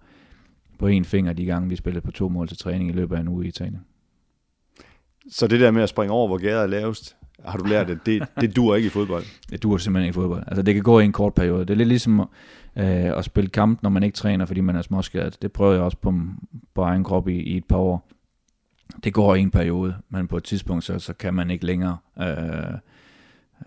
[0.78, 3.20] på en finger de gange, vi spillede på to mål til træning i løbet af
[3.20, 3.80] en uge i Italien.
[5.30, 7.98] Så det der med at springe over, hvor gæret er lavest, har du lært, at
[8.06, 9.24] det, det dur ikke i fodbold?
[9.50, 10.42] Det dur simpelthen ikke i fodbold.
[10.46, 11.60] Altså det kan gå i en kort periode.
[11.60, 12.28] Det er lidt ligesom
[12.76, 15.42] øh, at spille kamp, når man ikke træner, fordi man er småskadet.
[15.42, 16.14] Det prøvede jeg også på,
[16.74, 18.08] på egen krop i, i et par år.
[19.04, 21.96] Det går i en periode, men på et tidspunkt, så, så kan man ikke længere
[22.20, 22.74] øh,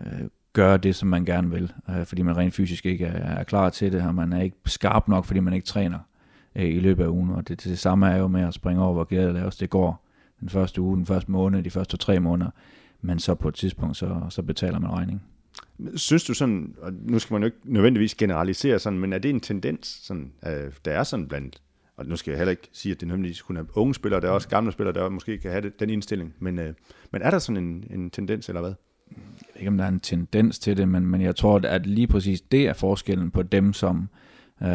[0.00, 3.44] øh, gøre det, som man gerne vil, øh, fordi man rent fysisk ikke er, er
[3.44, 5.98] klar til det, og man er ikke skarp nok, fordi man ikke træner
[6.54, 7.30] øh, i løbet af ugen.
[7.30, 9.56] Og det, det samme er jo med at springe over, hvor gæret laves.
[9.56, 10.04] Det går
[10.40, 12.50] den første uge, den første måned, de første tre måneder,
[13.00, 15.22] men så på et tidspunkt, så, så betaler man regningen.
[15.94, 19.28] Synes du sådan, og nu skal man jo ikke nødvendigvis generalisere sådan, men er det
[19.30, 21.62] en tendens, sådan, øh, der er sådan blandt,
[21.96, 24.28] og nu skal jeg heller ikke sige, at det nødvendigvis kun er unge spillere, der
[24.28, 26.74] er også gamle spillere, der måske kan have det, den indstilling, men, øh,
[27.12, 28.74] men er der sådan en, en tendens, eller hvad?
[29.10, 29.16] Jeg
[29.54, 32.06] ved ikke, om der er en tendens til det, men, men jeg tror, at lige
[32.06, 34.08] præcis det er forskellen på dem, som,
[34.62, 34.68] øh,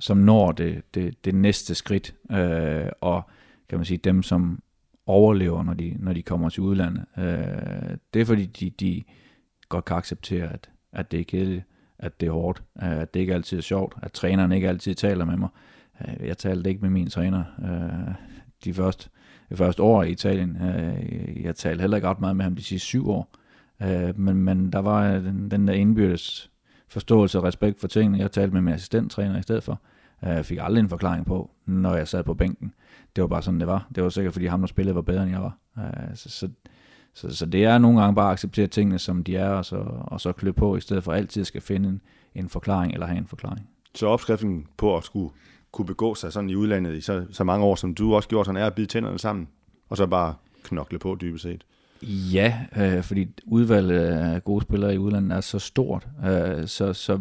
[0.00, 3.22] som når det, det, det næste skridt, øh, og
[3.68, 4.62] kan man sige, dem, som
[5.06, 7.04] overlever, når de, når de kommer til udlandet.
[7.18, 9.02] Øh, det er fordi, de, de
[9.68, 11.64] godt kan acceptere, at, at det er kedeligt,
[11.98, 14.94] at det er hårdt, øh, at det ikke altid er sjovt, at træneren ikke altid
[14.94, 15.48] taler med mig.
[16.00, 18.14] Øh, jeg talte ikke med min træner øh,
[18.64, 19.08] de første,
[19.50, 20.56] de første år i Italien.
[21.42, 23.34] Jeg talte heller ikke ret meget med ham de sidste syv år.
[24.16, 26.50] Men, men der var den, den der indbyrdes
[26.88, 28.18] forståelse og respekt for tingene.
[28.18, 29.80] Jeg talte med min assistenttræner i stedet for.
[30.22, 32.72] Jeg fik aldrig en forklaring på, når jeg sad på bænken
[33.16, 33.88] det var bare sådan, det var.
[33.94, 35.58] Det var sikkert, fordi ham, der spillede, var bedre, end jeg var.
[36.14, 36.48] Så, så,
[37.20, 39.76] så, så det er nogle gange bare at acceptere tingene, som de er, og så,
[40.00, 42.00] og så klø på, i stedet for altid skal finde en,
[42.34, 43.68] en forklaring, eller have en forklaring.
[43.94, 45.30] Så opskriften på at skulle
[45.72, 48.44] kunne begå sig sådan i udlandet i så, så mange år, som du også gjorde,
[48.44, 49.48] sådan er at bide tænderne sammen,
[49.88, 51.64] og så bare knokle på dybest set.
[52.32, 57.20] Ja, øh, fordi udvalget af gode spillere i udlandet er så stort, øh, så, så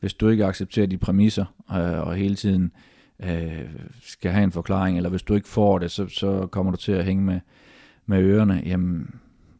[0.00, 2.72] hvis du ikke accepterer de præmisser, øh, og hele tiden
[3.20, 3.64] øh,
[4.02, 6.92] skal have en forklaring, eller hvis du ikke får det, så, så kommer du til
[6.92, 7.40] at hænge med,
[8.06, 9.14] med ørerne, jamen,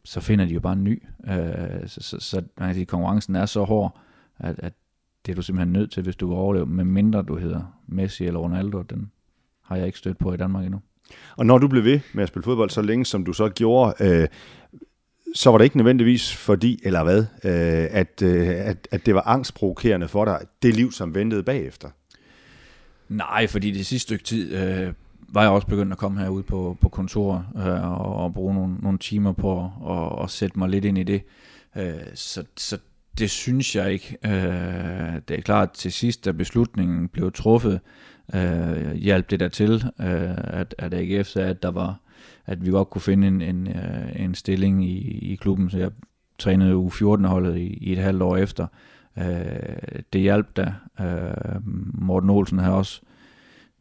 [0.09, 1.03] så finder de jo bare en ny.
[1.27, 3.99] Øh, så, så, så man kan sige, konkurrencen er så hård,
[4.39, 4.73] at, at
[5.25, 8.25] det er du simpelthen nødt til, hvis du vil overleve, med mindre du hedder Messi
[8.25, 9.11] eller Ronaldo, den
[9.63, 10.81] har jeg ikke stødt på i Danmark endnu.
[11.37, 13.93] Og når du blev ved med at spille fodbold så længe, som du så gjorde,
[13.99, 14.27] øh,
[15.35, 19.21] så var det ikke nødvendigvis fordi, eller hvad, øh, at, øh, at, at det var
[19.21, 21.89] angstprovokerende for dig, det liv, som ventede bagefter?
[23.09, 24.93] Nej, fordi det sidste stykke tid øh,
[25.33, 28.75] var jeg også begyndt at komme herude på, på kontoret øh, og, og bruge nogle,
[28.75, 31.21] nogle timer på at, at sætte mig lidt ind i det.
[31.75, 32.77] Øh, så, så
[33.19, 34.17] det synes jeg ikke.
[34.25, 37.79] Øh, det er klart, til sidst, da beslutningen blev truffet,
[38.33, 41.99] øh, hjalp det der til, øh, at, at AGF sagde, at der var
[42.49, 44.97] at vi godt kunne finde en, en, øh, en stilling i,
[45.31, 45.91] i klubben, så jeg
[46.39, 48.67] trænede u 14-holdet i, i et halvt år efter.
[49.17, 50.73] Øh, det hjalp da.
[51.01, 51.61] Øh,
[51.93, 53.01] Morten Olsen har også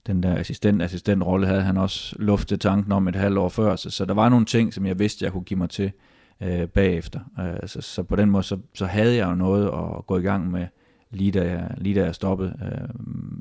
[0.07, 3.90] den der assistent, assistentrolle havde han også luftet tanken om et halvt år før, så,
[3.90, 5.92] så der var nogle ting, som jeg vidste, jeg kunne give mig til
[6.40, 7.20] øh, bagefter.
[7.40, 10.22] Øh, så, så på den måde, så, så havde jeg jo noget at gå i
[10.22, 10.66] gang med,
[11.11, 12.55] lige da jeg, lige da jeg stoppede.
[12.62, 12.88] Øh,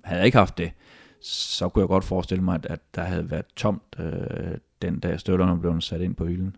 [0.04, 0.72] havde jeg ikke haft det,
[1.22, 5.20] så kunne jeg godt forestille mig, at, at der havde været tomt øh, den dag
[5.20, 6.56] støvlerne blev sat ind på hylden.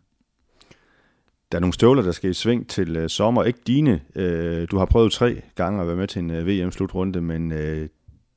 [1.52, 3.44] Der er nogle støvler, der skal i sving til øh, sommer.
[3.44, 4.02] Ikke dine.
[4.16, 7.90] Øh, du har prøvet tre gange at være med til en øh, VM-slutrunde, men øh,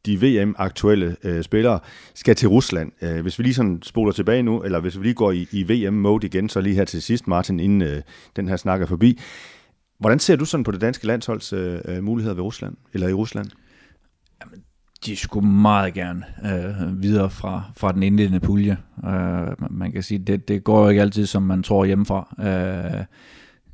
[0.07, 1.81] de VM-aktuelle øh, spillere
[2.15, 2.93] skal til Rusland.
[3.03, 5.63] Øh, hvis vi lige sådan spoler tilbage nu, eller hvis vi lige går i, i
[5.63, 8.03] VM-mode igen, så lige her til sidst, Martin, inden øh,
[8.37, 9.21] den her snak er forbi.
[9.99, 13.13] Hvordan ser du sådan på det danske landsholds øh, øh muligheder ved Rusland, eller i
[13.13, 13.47] Rusland?
[14.45, 14.65] Jamen,
[15.07, 18.77] de skulle meget gerne øh, videre fra, fra den indledende pulje.
[19.07, 22.35] Øh, man kan sige, det, det går jo ikke altid, som man tror hjemmefra.
[22.39, 23.05] Øh,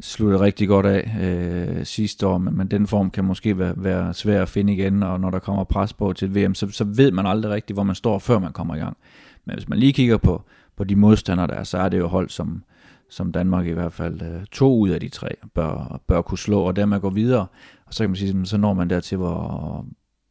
[0.00, 4.14] sluttede rigtig godt af øh, sidste år, men, men den form kan måske være, være
[4.14, 7.12] svær at finde igen, og når der kommer pres på til VM, så, så ved
[7.12, 8.96] man aldrig rigtigt, hvor man står, før man kommer i gang.
[9.44, 10.42] Men hvis man lige kigger på,
[10.76, 12.62] på de modstandere der, så er det jo hold, som,
[13.10, 16.60] som Danmark i hvert fald øh, to ud af de tre bør, bør kunne slå,
[16.60, 17.46] og dermed gå videre.
[17.86, 19.84] Og så kan man sige, så når man dertil, hvor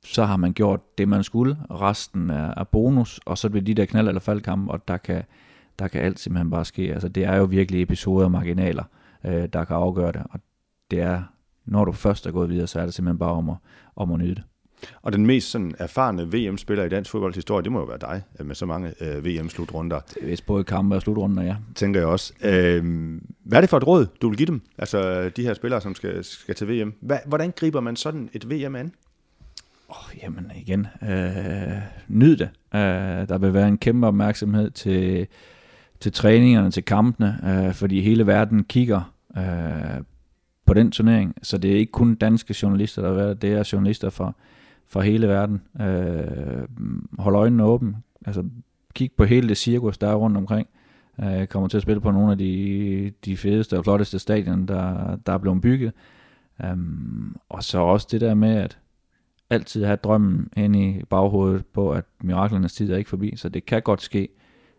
[0.05, 3.73] så har man gjort det, man skulle, resten er, er bonus, og så bliver de
[3.73, 5.23] der knald- eller faldkampe, og der kan,
[5.79, 6.93] der kan alt simpelthen bare ske.
[6.93, 8.83] Altså, det er jo virkelig episoder og marginaler,
[9.27, 10.39] øh, der kan afgøre det, og
[10.91, 11.23] det er,
[11.65, 13.55] når du først er gået videre, så er det simpelthen bare om at,
[13.95, 14.43] om at nyde det.
[15.01, 18.23] Og den mest sådan, erfarne VM-spiller i dansk fodbolds historie, det må jo være dig,
[18.39, 19.99] øh, med så mange øh, VM-slutrunder.
[19.99, 21.55] Det er vist både kampe og slutrunder, ja.
[21.75, 22.33] Tænker jeg også.
[22.43, 22.83] Øh,
[23.43, 24.61] hvad er det for et råd, du vil give dem?
[24.77, 26.93] Altså de her spillere, som skal, skal til VM.
[27.01, 28.93] Hvad, hvordan griber man sådan et VM an?
[29.89, 32.49] Oh, jamen igen, øh, nyd det.
[32.75, 35.27] Øh, der vil være en kæmpe opmærksomhed til,
[35.99, 40.01] til træningerne, til kampene, øh, fordi hele verden kigger øh,
[40.65, 41.35] på den turnering.
[41.43, 44.33] Så det er ikke kun danske journalister, der er det er journalister fra,
[44.87, 45.61] fra hele verden.
[45.81, 46.67] Øh,
[47.19, 47.95] hold øjnene åbne.
[48.25, 48.43] Altså,
[48.93, 50.67] kig på hele det cirkus, der er rundt omkring.
[51.23, 55.15] Øh, kommer til at spille på nogle af de, de fedeste og flotteste stadion, der,
[55.25, 55.91] der er blevet bygget.
[56.71, 58.77] Um, og så også det der med, at
[59.49, 63.65] altid have drømmen ind i baghovedet på, at miraklernes tid er ikke forbi, så det
[63.65, 64.29] kan godt ske,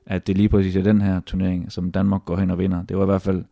[0.06, 2.82] at det lige præcis er den her turnering, som Danmark går hen og vinder.
[2.82, 3.44] Det var i hvert fald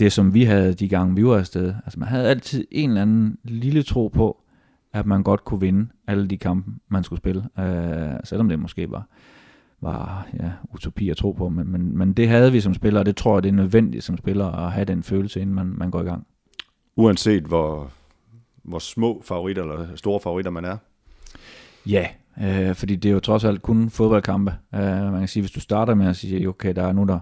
[0.00, 1.74] det, som vi havde de gange, vi var afsted.
[1.84, 4.42] Altså man havde altid en eller anden lille tro på,
[4.92, 7.40] at man godt kunne vinde alle de kampe, man skulle spille.
[7.58, 9.06] Uh, selvom det måske var,
[9.80, 13.06] var ja, utopi at tro på, men, men, men det havde vi som spillere, og
[13.06, 15.90] det tror jeg, det er nødvendigt som spiller at have den følelse, inden man, man
[15.90, 16.26] går i gang.
[16.96, 17.90] Uanset hvor,
[18.62, 20.76] hvor små favoritter eller store favoritter man er?
[21.86, 22.06] Ja,
[22.42, 24.54] øh, fordi det er jo trods alt kun fodboldkampe.
[24.74, 27.14] Øh, man kan sige, hvis du starter med at sige, okay, der er nu der
[27.14, 27.20] er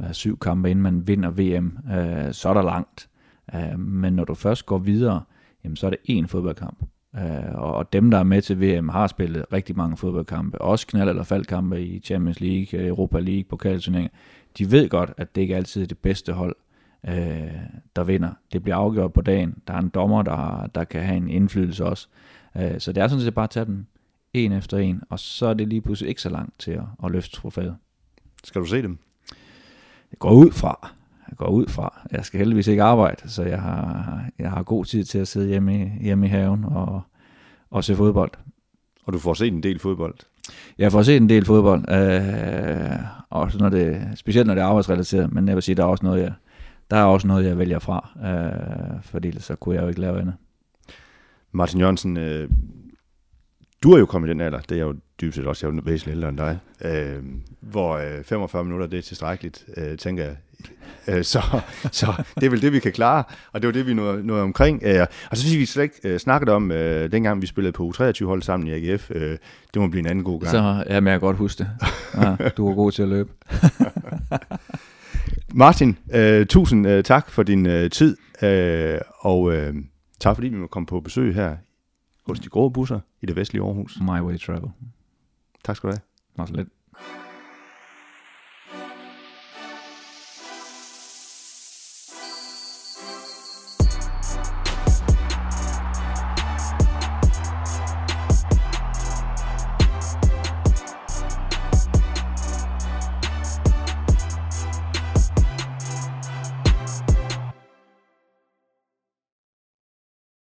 [0.00, 3.08] Øh, syv kampe, inden man vinder VM, øh, så er der langt.
[3.54, 5.22] Øh, men når du først går videre,
[5.64, 6.82] jamen, så er det én fodboldkamp.
[7.16, 10.60] Øh, og dem, der er med til VM, har spillet rigtig mange fodboldkampe.
[10.60, 14.10] Også knald- eller faldkampe i Champions League, øh, Europa League, pokalturneringer.
[14.58, 16.56] De ved godt, at det ikke altid er det bedste hold,
[17.08, 17.50] øh,
[17.96, 18.30] der vinder.
[18.52, 19.54] Det bliver afgjort på dagen.
[19.66, 22.08] Der er en dommer, der, der kan have en indflydelse også.
[22.56, 23.86] Øh, så det er sådan set bare at tage den
[24.34, 27.10] en efter en, og så er det lige pludselig ikke så langt til at, at
[27.10, 27.76] løfte trofæet.
[28.44, 28.98] Skal du se dem?
[30.10, 30.88] Jeg går ud fra.
[31.28, 32.06] Jeg går ud fra.
[32.12, 35.48] Jeg skal heldigvis ikke arbejde, så jeg har, jeg har god tid til at sidde
[35.48, 37.02] hjemme i, hjemme i haven og,
[37.70, 38.30] og se fodbold.
[39.04, 40.14] Og du får set en del fodbold?
[40.78, 42.98] Jeg får set en del fodbold, øh,
[43.30, 46.06] også når det, specielt når det er arbejdsrelateret, men jeg vil sige, der er også
[46.06, 46.32] noget, jeg,
[46.90, 50.20] der er også noget, jeg vælger fra, øh, fordi så kunne jeg jo ikke lave
[50.20, 50.34] andet.
[51.52, 52.50] Martin Jørgensen, øh,
[53.82, 55.82] du er jo kommet i den alder, det er jo dybest set også, jeg er
[55.82, 57.22] væsentligt ældre end dig, øh,
[57.60, 60.36] hvor øh, 45 minutter, det er tilstrækkeligt, øh, tænker jeg.
[61.08, 61.60] Øh, så,
[61.92, 64.42] så det er vel det, vi kan klare, og det var det, vi nåede, nåede
[64.42, 64.82] omkring.
[64.84, 67.92] Øh, og så synes vi slet ikke øh, snakket om, øh, dengang vi spillede på
[67.94, 69.38] U23-hold sammen i AGF, øh,
[69.74, 70.50] det må blive en anden god gang.
[70.50, 71.70] Så ja, men jeg kan godt huske det.
[72.14, 73.30] Ja, du var god til at løbe.
[75.54, 79.74] Martin, øh, tusind øh, tak for din øh, tid, øh, og øh,
[80.20, 81.56] tak fordi vi må komme på besøg her
[82.26, 83.98] hos de grå busser i det vestlige Aarhus.
[84.00, 84.70] My way travel.
[85.66, 86.02] Tak skal du have.
[86.36, 86.68] Meget lidt.